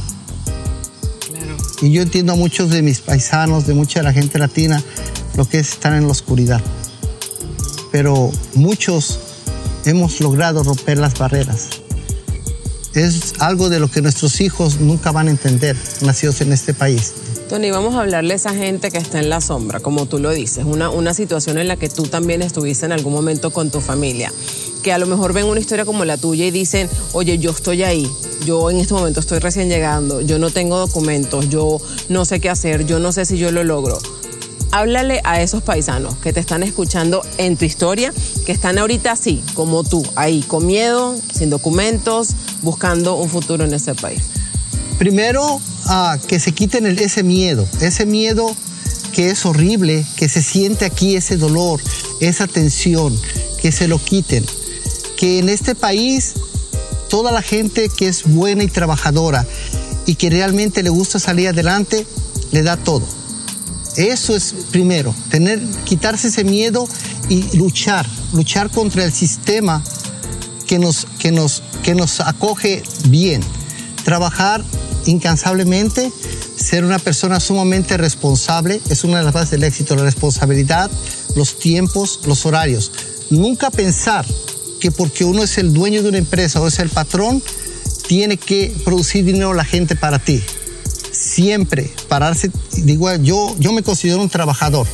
Y 1.82 1.90
yo 1.90 2.02
entiendo 2.02 2.34
a 2.34 2.36
muchos 2.36 2.70
de 2.70 2.82
mis 2.82 3.00
paisanos, 3.00 3.66
de 3.66 3.74
mucha 3.74 4.00
de 4.00 4.04
la 4.04 4.12
gente 4.12 4.38
latina, 4.38 4.82
lo 5.36 5.46
que 5.46 5.58
es 5.58 5.70
estar 5.70 5.94
en 5.94 6.04
la 6.04 6.12
oscuridad. 6.12 6.60
Pero 7.90 8.30
muchos 8.54 9.18
hemos 9.84 10.20
logrado 10.20 10.62
romper 10.62 10.98
las 10.98 11.14
barreras 11.18 11.80
es 12.94 13.34
algo 13.38 13.68
de 13.68 13.80
lo 13.80 13.90
que 13.90 14.02
nuestros 14.02 14.40
hijos 14.40 14.80
nunca 14.80 15.12
van 15.12 15.28
a 15.28 15.30
entender, 15.30 15.76
nacidos 16.02 16.40
en 16.40 16.52
este 16.52 16.74
país. 16.74 17.12
Tony, 17.48 17.70
vamos 17.70 17.94
a 17.94 18.00
hablarle 18.00 18.34
a 18.34 18.36
esa 18.36 18.54
gente 18.54 18.90
que 18.90 18.98
está 18.98 19.18
en 19.18 19.28
la 19.28 19.40
sombra, 19.40 19.80
como 19.80 20.06
tú 20.06 20.18
lo 20.18 20.30
dices, 20.30 20.64
una, 20.64 20.88
una 20.88 21.14
situación 21.14 21.58
en 21.58 21.66
la 21.66 21.76
que 21.76 21.88
tú 21.88 22.04
también 22.04 22.42
estuviste 22.42 22.86
en 22.86 22.92
algún 22.92 23.12
momento 23.12 23.50
con 23.50 23.70
tu 23.70 23.80
familia, 23.80 24.32
que 24.84 24.92
a 24.92 24.98
lo 24.98 25.06
mejor 25.06 25.32
ven 25.32 25.46
una 25.46 25.58
historia 25.58 25.84
como 25.84 26.04
la 26.04 26.16
tuya 26.16 26.46
y 26.46 26.52
dicen, 26.52 26.88
oye, 27.12 27.38
yo 27.38 27.50
estoy 27.50 27.82
ahí, 27.82 28.08
yo 28.46 28.70
en 28.70 28.78
este 28.78 28.94
momento 28.94 29.18
estoy 29.18 29.40
recién 29.40 29.68
llegando, 29.68 30.20
yo 30.20 30.38
no 30.38 30.50
tengo 30.50 30.78
documentos, 30.78 31.48
yo 31.48 31.78
no 32.08 32.24
sé 32.24 32.38
qué 32.38 32.50
hacer, 32.50 32.86
yo 32.86 33.00
no 33.00 33.10
sé 33.10 33.24
si 33.24 33.36
yo 33.36 33.50
lo 33.50 33.64
logro 33.64 33.98
háblale 34.72 35.20
a 35.24 35.42
esos 35.42 35.62
paisanos 35.62 36.16
que 36.18 36.32
te 36.32 36.40
están 36.40 36.62
escuchando 36.62 37.22
en 37.38 37.56
tu 37.56 37.64
historia, 37.64 38.12
que 38.46 38.52
están 38.52 38.78
ahorita 38.78 39.12
así, 39.12 39.42
como 39.54 39.84
tú, 39.84 40.02
ahí, 40.16 40.42
con 40.42 40.66
miedo, 40.66 41.16
sin 41.34 41.50
documentos, 41.50 42.30
buscando 42.62 43.16
un 43.16 43.28
futuro 43.28 43.64
en 43.64 43.74
ese 43.74 43.94
país. 43.94 44.22
Primero, 44.98 45.60
que 46.28 46.38
se 46.38 46.52
quiten 46.52 46.86
ese 46.86 47.22
miedo, 47.22 47.66
ese 47.80 48.06
miedo 48.06 48.54
que 49.12 49.30
es 49.30 49.44
horrible, 49.46 50.04
que 50.16 50.28
se 50.28 50.42
siente 50.42 50.84
aquí 50.84 51.16
ese 51.16 51.36
dolor, 51.36 51.80
esa 52.20 52.46
tensión, 52.46 53.18
que 53.60 53.72
se 53.72 53.88
lo 53.88 53.98
quiten. 53.98 54.44
Que 55.16 55.38
en 55.38 55.48
este 55.48 55.74
país 55.74 56.34
toda 57.08 57.32
la 57.32 57.42
gente 57.42 57.88
que 57.88 58.08
es 58.08 58.24
buena 58.24 58.62
y 58.62 58.68
trabajadora 58.68 59.46
y 60.06 60.14
que 60.14 60.30
realmente 60.30 60.82
le 60.82 60.90
gusta 60.90 61.18
salir 61.18 61.48
adelante, 61.48 62.06
le 62.52 62.62
da 62.62 62.76
todo 62.76 63.20
eso 63.96 64.34
es 64.36 64.54
primero, 64.70 65.14
tener, 65.30 65.60
quitarse 65.84 66.28
ese 66.28 66.44
miedo 66.44 66.88
y 67.28 67.56
luchar, 67.56 68.06
luchar 68.32 68.70
contra 68.70 69.04
el 69.04 69.12
sistema 69.12 69.82
que 70.70 70.78
nos, 70.78 71.08
que 71.18 71.32
nos, 71.32 71.64
que 71.82 71.96
nos 71.96 72.20
acoge 72.20 72.84
bien. 73.08 73.42
Trabajar 74.04 74.62
incansablemente, 75.04 76.12
ser 76.54 76.84
una 76.84 77.00
persona 77.00 77.40
sumamente 77.40 77.96
responsable, 77.96 78.80
es 78.88 79.02
una 79.02 79.18
de 79.18 79.24
las 79.24 79.34
bases 79.34 79.50
del 79.50 79.64
éxito, 79.64 79.96
la 79.96 80.04
responsabilidad, 80.04 80.88
los 81.34 81.58
tiempos, 81.58 82.20
los 82.24 82.46
horarios. 82.46 82.92
Nunca 83.30 83.72
pensar 83.72 84.24
que 84.78 84.92
porque 84.92 85.24
uno 85.24 85.42
es 85.42 85.58
el 85.58 85.72
dueño 85.72 86.04
de 86.04 86.10
una 86.10 86.18
empresa 86.18 86.60
o 86.60 86.68
es 86.68 86.78
el 86.78 86.88
patrón, 86.88 87.42
tiene 88.06 88.36
que 88.36 88.72
producir 88.84 89.24
dinero 89.24 89.52
la 89.54 89.64
gente 89.64 89.96
para 89.96 90.20
ti 90.20 90.40
siempre 91.10 91.90
pararse, 92.08 92.48
digo, 92.76 93.12
yo, 93.16 93.56
yo 93.58 93.72
me 93.72 93.82
considero 93.82 94.22
un 94.22 94.28
trabajador 94.28 94.86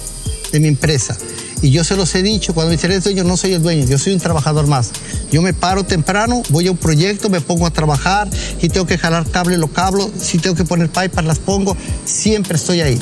de 0.52 0.58
mi 0.58 0.68
empresa. 0.68 1.18
Y 1.62 1.70
yo 1.70 1.84
se 1.84 1.96
los 1.96 2.14
he 2.14 2.22
dicho, 2.22 2.52
cuando 2.54 2.70
me 2.70 2.76
dicen 2.76 3.16
yo 3.16 3.24
no 3.24 3.36
soy 3.36 3.54
el 3.54 3.62
dueño, 3.62 3.86
yo 3.86 3.98
soy 3.98 4.12
un 4.12 4.20
trabajador 4.20 4.66
más. 4.66 4.90
Yo 5.32 5.40
me 5.42 5.54
paro 5.54 5.84
temprano, 5.84 6.42
voy 6.50 6.66
a 6.66 6.70
un 6.70 6.76
proyecto, 6.76 7.30
me 7.30 7.40
pongo 7.40 7.66
a 7.66 7.70
trabajar, 7.70 8.28
y 8.60 8.68
tengo 8.68 8.86
que 8.86 8.98
jalar 8.98 9.28
cable, 9.30 9.56
lo 9.56 9.68
cablo, 9.68 10.10
si 10.20 10.38
tengo 10.38 10.54
que 10.54 10.64
poner 10.64 10.90
pipas, 10.90 11.24
las 11.24 11.38
pongo, 11.38 11.76
siempre 12.04 12.56
estoy 12.56 12.82
ahí. 12.82 12.98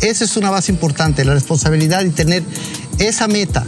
Esa 0.00 0.24
es 0.24 0.36
una 0.36 0.50
base 0.50 0.72
importante, 0.72 1.24
la 1.24 1.34
responsabilidad 1.34 2.04
y 2.04 2.10
tener 2.10 2.42
esa 2.98 3.28
meta, 3.28 3.64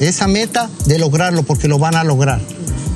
esa 0.00 0.26
meta 0.26 0.68
de 0.86 0.98
lograrlo, 0.98 1.44
porque 1.44 1.68
lo 1.68 1.78
van 1.78 1.94
a 1.94 2.04
lograr. 2.04 2.40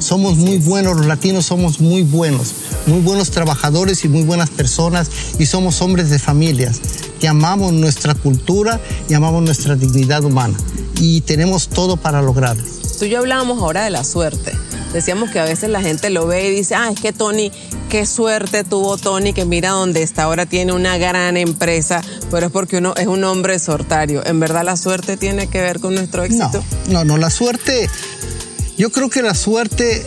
Somos 0.00 0.36
muy 0.36 0.58
buenos, 0.58 0.96
los 0.96 1.06
latinos 1.06 1.46
somos 1.46 1.80
muy 1.80 2.02
buenos, 2.02 2.52
muy 2.86 3.00
buenos 3.00 3.30
trabajadores 3.30 4.04
y 4.04 4.08
muy 4.08 4.22
buenas 4.22 4.50
personas 4.50 5.10
y 5.38 5.46
somos 5.46 5.82
hombres 5.82 6.08
de 6.08 6.18
familias 6.20 6.80
que 7.20 7.28
amamos 7.28 7.72
nuestra 7.72 8.14
cultura 8.14 8.80
y 9.08 9.14
amamos 9.14 9.42
nuestra 9.42 9.76
dignidad 9.76 10.24
humana 10.24 10.56
y 11.00 11.20
tenemos 11.22 11.68
todo 11.68 11.96
para 11.96 12.22
lograrlo. 12.22 12.64
Tú 12.98 13.04
y 13.04 13.10
yo 13.10 13.18
hablábamos 13.18 13.62
ahora 13.62 13.84
de 13.84 13.90
la 13.90 14.04
suerte. 14.04 14.52
Decíamos 14.92 15.30
que 15.30 15.38
a 15.38 15.44
veces 15.44 15.70
la 15.70 15.82
gente 15.82 16.10
lo 16.10 16.26
ve 16.26 16.48
y 16.48 16.50
dice, 16.50 16.74
ah, 16.74 16.90
es 16.90 17.00
que 17.00 17.12
Tony 17.12 17.52
qué 17.88 18.04
suerte 18.06 18.64
tuvo 18.64 18.98
Tony 18.98 19.32
que 19.32 19.44
mira 19.44 19.70
dónde 19.70 20.02
está 20.02 20.24
ahora 20.24 20.46
tiene 20.46 20.72
una 20.72 20.98
gran 20.98 21.36
empresa, 21.36 22.02
pero 22.30 22.46
es 22.46 22.52
porque 22.52 22.78
uno 22.78 22.94
es 22.96 23.06
un 23.06 23.24
hombre 23.24 23.58
sortario. 23.58 24.24
¿En 24.26 24.40
verdad 24.40 24.64
la 24.64 24.76
suerte 24.76 25.16
tiene 25.16 25.48
que 25.48 25.60
ver 25.60 25.80
con 25.80 25.94
nuestro 25.94 26.24
éxito? 26.24 26.62
No, 26.88 26.92
no, 26.92 27.04
no 27.04 27.18
la 27.18 27.30
suerte, 27.30 27.88
yo 28.76 28.90
creo 28.90 29.08
que 29.08 29.22
la 29.22 29.34
suerte 29.34 30.06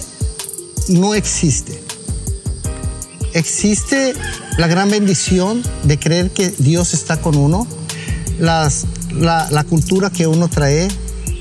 no 0.90 1.16
existe. 1.16 1.82
Existe 3.34 4.14
la 4.62 4.68
gran 4.68 4.92
bendición 4.92 5.64
de 5.86 5.98
creer 5.98 6.30
que 6.30 6.52
Dios 6.52 6.94
está 6.94 7.20
con 7.20 7.36
uno, 7.36 7.66
la, 8.38 8.72
la 9.18 9.64
cultura 9.64 10.12
que 10.12 10.28
uno 10.28 10.50
trae 10.50 10.88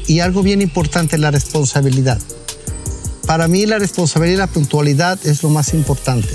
y 0.06 0.20
algo 0.20 0.42
bien 0.42 0.62
importante, 0.62 1.18
la 1.18 1.30
responsabilidad. 1.30 2.18
Para 3.26 3.46
mí 3.46 3.66
la 3.66 3.78
responsabilidad 3.78 4.36
y 4.36 4.38
la 4.38 4.46
puntualidad 4.46 5.18
es 5.26 5.42
lo 5.42 5.50
más 5.50 5.74
importante. 5.74 6.30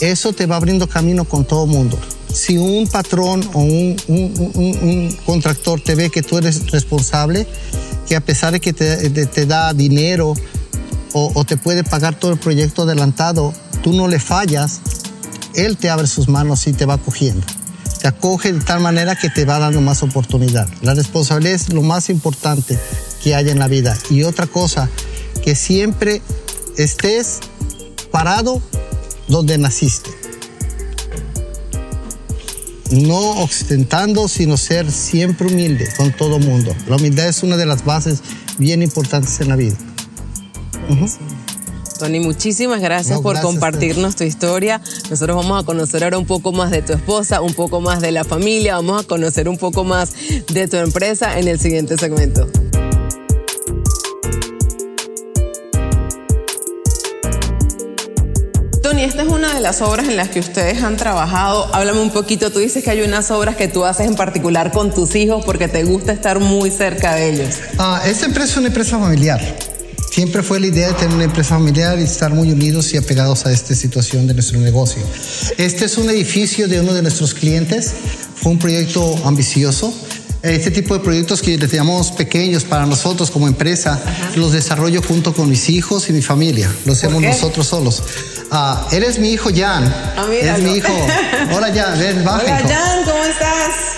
Eso 0.00 0.32
te 0.32 0.46
va 0.46 0.56
abriendo 0.56 0.88
camino 0.88 1.26
con 1.26 1.44
todo 1.44 1.64
mundo. 1.64 1.96
Si 2.34 2.58
un 2.58 2.88
patrón 2.88 3.48
o 3.52 3.60
un, 3.60 3.96
un, 4.08 4.50
un, 4.54 4.78
un 4.82 5.16
contractor 5.24 5.80
te 5.80 5.94
ve 5.94 6.10
que 6.10 6.22
tú 6.22 6.38
eres 6.38 6.72
responsable, 6.72 7.46
que 8.08 8.16
a 8.16 8.20
pesar 8.20 8.50
de 8.50 8.58
que 8.58 8.72
te, 8.72 9.10
te 9.26 9.46
da 9.46 9.72
dinero 9.74 10.34
o, 11.12 11.30
o, 11.32 11.44
te 11.44 11.56
puede 11.56 11.84
pagar 11.84 12.18
todo 12.18 12.32
el 12.32 12.38
proyecto 12.40 12.82
adelantado, 12.82 13.54
tú 13.84 13.92
no 13.92 14.08
le 14.08 14.18
fallas, 14.18 14.80
él 15.56 15.76
te 15.76 15.90
abre 15.90 16.06
sus 16.06 16.28
manos 16.28 16.66
y 16.66 16.72
te 16.72 16.86
va 16.86 16.98
cogiendo. 16.98 17.44
Te 18.00 18.08
acoge 18.08 18.52
de 18.52 18.60
tal 18.60 18.80
manera 18.80 19.16
que 19.16 19.30
te 19.30 19.44
va 19.44 19.58
dando 19.58 19.80
más 19.80 20.02
oportunidad. 20.02 20.68
La 20.82 20.94
responsabilidad 20.94 21.54
es 21.54 21.72
lo 21.72 21.82
más 21.82 22.10
importante 22.10 22.78
que 23.22 23.34
hay 23.34 23.48
en 23.48 23.58
la 23.58 23.66
vida. 23.66 23.96
Y 24.10 24.22
otra 24.22 24.46
cosa, 24.46 24.88
que 25.42 25.54
siempre 25.54 26.22
estés 26.76 27.40
parado 28.10 28.62
donde 29.28 29.58
naciste. 29.58 30.10
No 32.90 33.42
ostentando, 33.42 34.28
sino 34.28 34.56
ser 34.56 34.92
siempre 34.92 35.48
humilde 35.48 35.88
con 35.96 36.12
todo 36.12 36.38
mundo. 36.38 36.74
La 36.86 36.96
humildad 36.96 37.28
es 37.28 37.42
una 37.42 37.56
de 37.56 37.66
las 37.66 37.84
bases 37.84 38.20
bien 38.58 38.82
importantes 38.82 39.40
en 39.40 39.48
la 39.48 39.56
vida. 39.56 39.76
Tony, 41.98 42.20
muchísimas 42.20 42.80
gracias 42.80 43.16
no, 43.16 43.22
por 43.22 43.34
gracias 43.34 43.52
compartirnos 43.52 44.16
tu 44.16 44.24
historia. 44.24 44.80
Nosotros 45.10 45.36
vamos 45.36 45.62
a 45.62 45.66
conocer 45.66 46.04
ahora 46.04 46.18
un 46.18 46.26
poco 46.26 46.52
más 46.52 46.70
de 46.70 46.82
tu 46.82 46.92
esposa, 46.92 47.40
un 47.40 47.54
poco 47.54 47.80
más 47.80 48.00
de 48.00 48.12
la 48.12 48.24
familia, 48.24 48.76
vamos 48.76 49.02
a 49.02 49.06
conocer 49.06 49.48
un 49.48 49.56
poco 49.56 49.84
más 49.84 50.12
de 50.52 50.68
tu 50.68 50.76
empresa 50.76 51.38
en 51.38 51.48
el 51.48 51.58
siguiente 51.58 51.96
segmento. 51.96 52.48
Tony, 58.82 59.02
esta 59.02 59.22
es 59.22 59.28
una 59.28 59.52
de 59.52 59.60
las 59.60 59.82
obras 59.82 60.06
en 60.06 60.16
las 60.16 60.28
que 60.28 60.40
ustedes 60.40 60.82
han 60.82 60.96
trabajado. 60.96 61.74
Háblame 61.74 62.00
un 62.00 62.10
poquito, 62.10 62.52
tú 62.52 62.60
dices 62.60 62.84
que 62.84 62.90
hay 62.90 63.02
unas 63.02 63.30
obras 63.30 63.56
que 63.56 63.68
tú 63.68 63.84
haces 63.84 64.06
en 64.06 64.14
particular 64.14 64.70
con 64.70 64.94
tus 64.94 65.14
hijos 65.16 65.44
porque 65.44 65.66
te 65.66 65.82
gusta 65.84 66.12
estar 66.12 66.38
muy 66.40 66.70
cerca 66.70 67.14
de 67.14 67.30
ellos. 67.30 67.56
Ah, 67.78 68.02
esta 68.06 68.26
empresa 68.26 68.52
es 68.52 68.56
una 68.58 68.68
empresa 68.68 68.98
familiar. 68.98 69.40
Siempre 70.16 70.42
fue 70.42 70.58
la 70.60 70.68
idea 70.68 70.88
de 70.88 70.94
tener 70.94 71.14
una 71.14 71.24
empresa 71.24 71.56
familiar 71.56 71.98
y 71.98 72.04
estar 72.04 72.32
muy 72.32 72.50
unidos 72.50 72.90
y 72.94 72.96
apegados 72.96 73.44
a 73.44 73.52
esta 73.52 73.74
situación 73.74 74.26
de 74.26 74.32
nuestro 74.32 74.58
negocio. 74.58 75.02
Este 75.58 75.84
es 75.84 75.98
un 75.98 76.08
edificio 76.08 76.68
de 76.68 76.80
uno 76.80 76.94
de 76.94 77.02
nuestros 77.02 77.34
clientes. 77.34 77.92
Fue 78.34 78.52
un 78.52 78.58
proyecto 78.58 79.14
ambicioso. 79.26 79.92
Este 80.42 80.70
tipo 80.70 80.94
de 80.94 81.00
proyectos 81.00 81.42
que 81.42 81.58
les 81.58 81.70
llamamos 81.70 82.12
pequeños 82.12 82.64
para 82.64 82.86
nosotros 82.86 83.30
como 83.30 83.46
empresa, 83.46 84.00
Ajá. 84.02 84.30
los 84.36 84.52
desarrollo 84.52 85.02
junto 85.02 85.34
con 85.34 85.50
mis 85.50 85.68
hijos 85.68 86.08
y 86.08 86.14
mi 86.14 86.22
familia. 86.22 86.74
Lo 86.86 86.94
hacemos 86.94 87.20
nosotros 87.20 87.66
solos. 87.66 88.02
Uh, 88.50 88.94
él 88.94 89.02
es 89.02 89.18
mi 89.18 89.32
hijo 89.32 89.50
Jan. 89.54 89.84
Ah, 90.16 90.26
es 90.32 90.62
mi 90.62 90.76
hijo. 90.76 90.94
Hola 91.54 91.70
Jan, 91.74 91.98
ven. 91.98 92.20
Hola 92.26 92.62
Jan, 92.66 93.04
¿cómo 93.04 93.22
estás? 93.22 93.95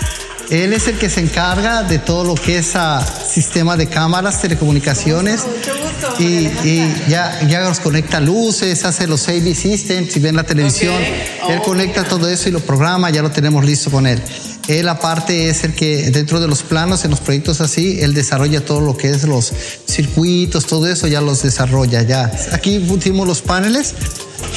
Él 0.49 0.73
es 0.73 0.87
el 0.87 0.97
que 0.97 1.09
se 1.09 1.21
encarga 1.21 1.83
de 1.83 1.99
todo 1.99 2.23
lo 2.23 2.35
que 2.35 2.57
es 2.57 2.73
uh, 2.75 2.99
sistema 3.31 3.77
de 3.77 3.87
cámaras, 3.87 4.41
telecomunicaciones. 4.41 5.41
Mucho 5.45 5.71
gusto. 5.77 6.15
Y, 6.23 6.47
y 6.67 7.03
ya, 7.07 7.39
ya 7.47 7.61
nos 7.63 7.79
conecta 7.79 8.19
luces, 8.19 8.83
hace 8.83 9.05
los 9.05 9.27
AV 9.29 9.53
systems, 9.53 10.11
si 10.11 10.19
ven 10.19 10.35
la 10.35 10.43
televisión. 10.43 10.95
Okay. 10.95 11.53
Él 11.53 11.59
Oh. 11.59 11.63
conecta 11.63 12.03
todo 12.03 12.29
eso 12.29 12.49
y 12.49 12.51
lo 12.51 12.59
programa, 12.61 13.09
ya 13.09 13.21
lo 13.21 13.29
tenemos 13.31 13.63
listo 13.63 13.91
con 13.91 14.07
él. 14.07 14.21
Él 14.67 14.87
aparte 14.87 15.49
es 15.49 15.63
el 15.63 15.73
que 15.73 16.11
dentro 16.11 16.39
de 16.39 16.47
los 16.47 16.61
planos, 16.63 17.03
en 17.03 17.11
los 17.11 17.19
proyectos 17.19 17.59
así, 17.61 17.99
él 18.01 18.13
desarrolla 18.13 18.63
todo 18.63 18.81
lo 18.81 18.95
que 18.95 19.09
es 19.09 19.23
los 19.23 19.51
circuitos, 19.87 20.65
todo 20.67 20.87
eso 20.87 21.07
ya 21.07 21.21
los 21.21 21.41
desarrolla 21.41 22.03
ya. 22.03 22.31
Aquí 22.51 22.79
pusimos 22.79 23.27
los 23.27 23.41
paneles. 23.41 23.93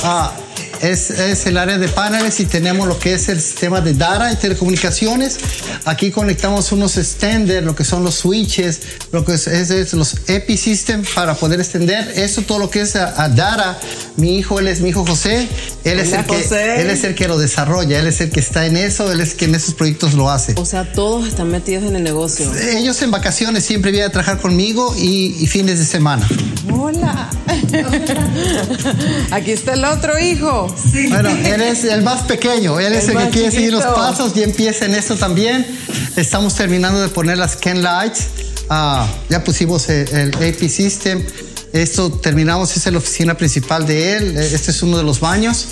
Ah, 0.02 0.32
es, 0.82 1.10
es, 1.10 1.46
el 1.46 1.58
área 1.58 1.78
de 1.78 1.88
paneles 1.88 2.40
y 2.40 2.46
tenemos 2.46 2.88
lo 2.88 2.98
que 2.98 3.14
es 3.14 3.28
el 3.28 3.40
sistema 3.40 3.80
de 3.80 3.94
data 3.94 4.32
y 4.32 4.36
telecomunicaciones. 4.36 5.38
Aquí 5.84 6.10
conectamos 6.10 6.72
unos 6.72 6.96
extenders, 6.96 7.64
lo 7.64 7.76
que 7.76 7.84
son 7.84 8.02
los 8.02 8.16
switches, 8.16 8.80
lo 9.12 9.24
que 9.24 9.34
es, 9.34 9.46
es, 9.46 9.92
los 9.92 10.16
EPI 10.28 10.56
system 10.56 11.04
para 11.14 11.34
poder 11.34 11.60
extender. 11.60 12.12
Eso 12.16 12.42
todo 12.42 12.58
lo 12.58 12.68
que 12.68 12.80
es 12.80 12.96
a, 12.96 13.22
a 13.22 13.28
data. 13.28 13.78
Mi 14.16 14.36
hijo, 14.36 14.58
él 14.58 14.66
es 14.66 14.80
mi 14.80 14.88
hijo 14.88 15.06
José. 15.06 15.48
Él 15.84 16.00
es, 16.00 16.08
Hola, 16.08 16.20
el 16.20 16.26
que, 16.26 16.42
José. 16.42 16.80
él 16.82 16.90
es 16.90 17.04
el 17.04 17.14
que 17.14 17.28
lo 17.28 17.38
desarrolla, 17.38 18.00
él 18.00 18.06
es 18.06 18.20
el 18.20 18.30
que 18.30 18.40
está 18.40 18.66
en 18.66 18.76
eso, 18.76 19.10
él 19.10 19.20
es 19.20 19.34
quien 19.34 19.50
en 19.50 19.56
esos 19.56 19.74
proyectos 19.74 20.14
lo 20.14 20.30
hace. 20.30 20.54
O 20.56 20.64
sea, 20.64 20.92
todos 20.92 21.28
están 21.28 21.48
metidos 21.48 21.84
en 21.84 21.96
el 21.96 22.02
negocio. 22.02 22.52
Ellos 22.54 23.00
en 23.02 23.10
vacaciones 23.10 23.64
siempre 23.64 23.90
vienen 23.92 24.08
a 24.08 24.12
trabajar 24.12 24.40
conmigo 24.40 24.94
y, 24.96 25.36
y 25.38 25.46
fines 25.46 25.78
de 25.78 25.84
semana. 25.84 26.26
Hola. 26.72 27.30
Aquí 29.30 29.52
está 29.52 29.74
el 29.74 29.84
otro 29.84 30.18
hijo. 30.18 30.71
Sí. 30.76 31.08
Bueno, 31.08 31.30
él 31.30 31.60
es 31.62 31.84
el 31.84 32.02
más 32.02 32.22
pequeño, 32.22 32.78
él 32.80 32.92
es 32.92 33.08
el, 33.08 33.16
el 33.16 33.24
que 33.24 33.30
quiere 33.30 33.50
seguir 33.50 33.72
los 33.72 33.84
pasos 33.84 34.32
y 34.36 34.42
empieza 34.42 34.84
en 34.84 34.94
esto 34.94 35.16
también. 35.16 35.66
Estamos 36.16 36.54
terminando 36.54 37.00
de 37.00 37.08
poner 37.08 37.38
las 37.38 37.56
Ken 37.56 37.82
Lights. 37.82 38.28
Uh, 38.70 39.06
ya 39.28 39.42
pusimos 39.44 39.88
el, 39.88 40.08
el 40.08 40.34
AP 40.34 40.68
System. 40.68 41.22
Esto 41.72 42.10
terminamos, 42.10 42.76
es 42.76 42.92
la 42.92 42.98
oficina 42.98 43.34
principal 43.34 43.86
de 43.86 44.16
él. 44.16 44.36
Este 44.36 44.70
es 44.70 44.82
uno 44.82 44.98
de 44.98 45.04
los 45.04 45.20
baños. 45.20 45.66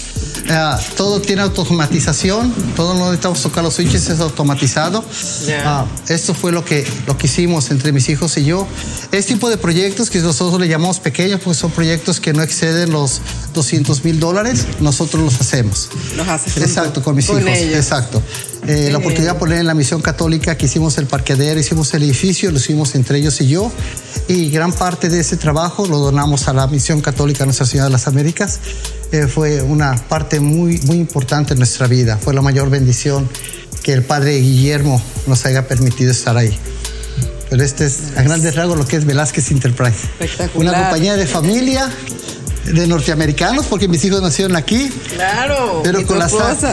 Uh, 0.48 0.96
todo 0.96 1.20
tiene 1.20 1.42
automatización. 1.42 2.52
Todo 2.74 2.94
no 2.94 3.06
necesitamos 3.06 3.42
tocar 3.42 3.62
los 3.62 3.74
switches, 3.74 4.08
es 4.08 4.20
automatizado. 4.20 5.04
Yeah. 5.46 5.84
Uh, 5.84 6.12
esto 6.12 6.32
fue 6.32 6.52
lo 6.52 6.64
que, 6.64 6.86
lo 7.06 7.18
que 7.18 7.26
hicimos 7.26 7.70
entre 7.70 7.92
mis 7.92 8.08
hijos 8.08 8.36
y 8.38 8.44
yo. 8.44 8.66
Este 9.12 9.34
tipo 9.34 9.50
de 9.50 9.58
proyectos 9.58 10.08
que 10.08 10.20
nosotros 10.20 10.58
le 10.58 10.68
llamamos 10.68 11.00
pequeños, 11.00 11.40
pues 11.44 11.58
son 11.58 11.70
proyectos 11.70 12.18
que 12.18 12.32
no 12.32 12.42
exceden 12.42 12.90
los 12.92 13.20
200 13.52 14.02
mil 14.04 14.18
dólares, 14.18 14.66
nosotros 14.80 15.22
los 15.22 15.38
hacemos. 15.40 15.90
Los 16.16 16.26
haces 16.26 16.56
Exacto, 16.56 17.02
con 17.02 17.14
mis 17.14 17.26
con 17.26 17.40
hijos. 17.40 17.58
Ellos. 17.58 17.76
Exacto. 17.76 18.22
Eh, 18.66 18.90
la 18.90 18.98
oportunidad 18.98 19.34
de 19.34 19.38
poner 19.38 19.58
en 19.58 19.66
la 19.66 19.74
misión 19.74 20.02
católica 20.02 20.56
que 20.56 20.66
hicimos 20.66 20.98
el 20.98 21.06
parqueadero, 21.06 21.58
hicimos 21.58 21.92
el 21.94 22.02
edificio, 22.02 22.50
lo 22.50 22.58
hicimos 22.58 22.94
entre 22.94 23.18
ellos 23.18 23.40
y 23.40 23.48
yo. 23.48 23.72
Y 24.28 24.50
gran 24.50 24.72
parte 24.72 25.08
de 25.08 25.20
ese 25.20 25.36
trabajo 25.36 25.86
lo 25.86 25.98
donamos 25.98 26.46
a 26.48 26.52
la 26.52 26.66
misión 26.66 27.00
católica 27.00 27.44
Nuestra 27.44 27.66
Señora 27.66 27.86
de 27.86 27.92
las 27.92 28.06
Américas. 28.06 28.60
Eh, 29.12 29.26
fue 29.26 29.62
una 29.62 29.96
parte 30.08 30.40
muy, 30.40 30.78
muy 30.82 30.96
importante 30.96 31.54
en 31.54 31.58
nuestra 31.58 31.86
vida. 31.86 32.16
Fue 32.16 32.34
la 32.34 32.42
mayor 32.42 32.70
bendición 32.70 33.28
que 33.82 33.92
el 33.92 34.02
Padre 34.02 34.38
Guillermo 34.38 35.02
nos 35.26 35.44
haya 35.46 35.66
permitido 35.66 36.10
estar 36.10 36.36
ahí. 36.36 36.56
Pero 37.48 37.64
este 37.64 37.86
es 37.86 38.16
a 38.16 38.22
grandes 38.22 38.54
rasgos 38.54 38.78
lo 38.78 38.86
que 38.86 38.96
es 38.96 39.04
Velázquez 39.04 39.50
Enterprise. 39.50 40.06
Espectacular. 40.20 40.74
Una 40.74 40.82
compañía 40.82 41.16
de 41.16 41.26
familia 41.26 41.90
de 42.64 42.86
norteamericanos, 42.86 43.66
porque 43.66 43.88
mis 43.88 44.04
hijos 44.04 44.22
nacieron 44.22 44.56
aquí. 44.56 44.90
Claro. 45.14 45.80
Pero, 45.82 46.06
con 46.06 46.18
la, 46.18 46.28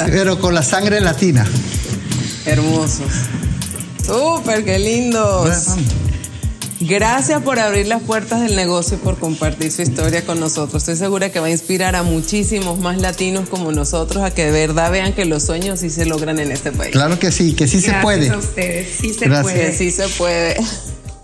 pero 0.06 0.40
con 0.40 0.54
la 0.54 0.64
sangre 0.64 1.02
latina. 1.02 1.46
Hermosos. 2.46 3.12
Súper, 4.06 4.64
qué 4.64 4.80
lindos. 4.80 5.50
Gracias 6.80 7.42
por 7.42 7.60
abrir 7.60 7.88
las 7.88 8.04
puertas 8.04 8.42
del 8.42 8.56
negocio 8.56 8.98
y 8.98 9.00
por 9.04 9.18
compartir 9.18 9.72
su 9.72 9.82
historia 9.82 10.24
con 10.24 10.40
nosotros. 10.40 10.84
Estoy 10.84 10.96
segura 10.96 11.32
que 11.32 11.40
va 11.40 11.48
a 11.48 11.50
inspirar 11.50 11.96
a 11.96 12.04
muchísimos 12.04 12.78
más 12.80 13.02
latinos 13.02 13.50
como 13.50 13.72
nosotros 13.72 14.24
a 14.24 14.30
que 14.32 14.46
de 14.46 14.52
verdad 14.52 14.92
vean 14.92 15.14
que 15.14 15.26
los 15.26 15.44
sueños 15.44 15.80
sí 15.80 15.90
se 15.90 16.06
logran 16.06 16.38
en 16.40 16.52
este 16.52 16.72
país. 16.72 16.92
Claro 16.92 17.18
que 17.18 17.32
sí, 17.32 17.54
que 17.54 17.68
sí 17.68 17.82
Gracias 17.82 17.96
se 17.96 18.02
puede. 18.04 18.30
A 18.30 18.38
ustedes, 18.38 18.88
sí 19.02 19.14
se 19.14 19.26
Gracias. 19.26 19.42
puede. 19.44 19.72
Que 19.72 19.76
sí 19.76 19.92
se 19.92 20.08
puede. 20.10 20.56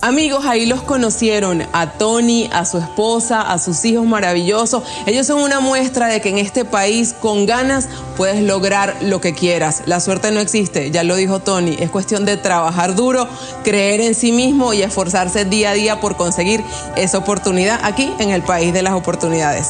Amigos, 0.04 0.44
ahí 0.46 0.66
los 0.66 0.82
conocieron 0.82 1.66
a 1.72 1.92
Tony, 1.92 2.50
a 2.52 2.66
su 2.66 2.78
esposa, 2.78 3.39
a 3.42 3.58
sus 3.58 3.86
hijos 3.86 4.06
maravillosos. 4.06 4.84
Ellos 5.06 5.26
son 5.26 5.39
una 5.39 5.62
muestra 5.62 6.08
de 6.08 6.20
que 6.20 6.28
en 6.28 6.39
este 6.39 6.66
país 6.66 7.16
con 7.18 7.46
ganas 7.46 7.88
puedes 8.18 8.44
lograr 8.44 8.98
lo 9.00 9.22
que 9.22 9.34
quieras. 9.34 9.84
La 9.86 10.02
suerte 10.02 10.30
no 10.32 10.42
existe, 10.42 10.92
ya 10.92 11.06
lo 11.06 11.16
dijo 11.16 11.39
Tony. 11.39 11.78
Es 11.80 11.89
cuestión 11.89 12.26
de 12.26 12.36
trabajar 12.36 12.96
duro, 12.96 13.30
creer 13.63 14.02
en 14.02 14.13
sí 14.13 14.34
mismo 14.34 14.74
y 14.74 14.82
esforzarse 14.82 15.46
día 15.46 15.70
a 15.70 15.74
día 15.74 16.02
por 16.02 16.18
conseguir 16.18 16.62
esa 16.98 17.20
oportunidad 17.20 17.80
aquí 17.82 18.12
en 18.20 18.32
el 18.32 18.44
país 18.44 18.74
de 18.74 18.82
las 18.82 18.96
oportunidades. 18.96 19.70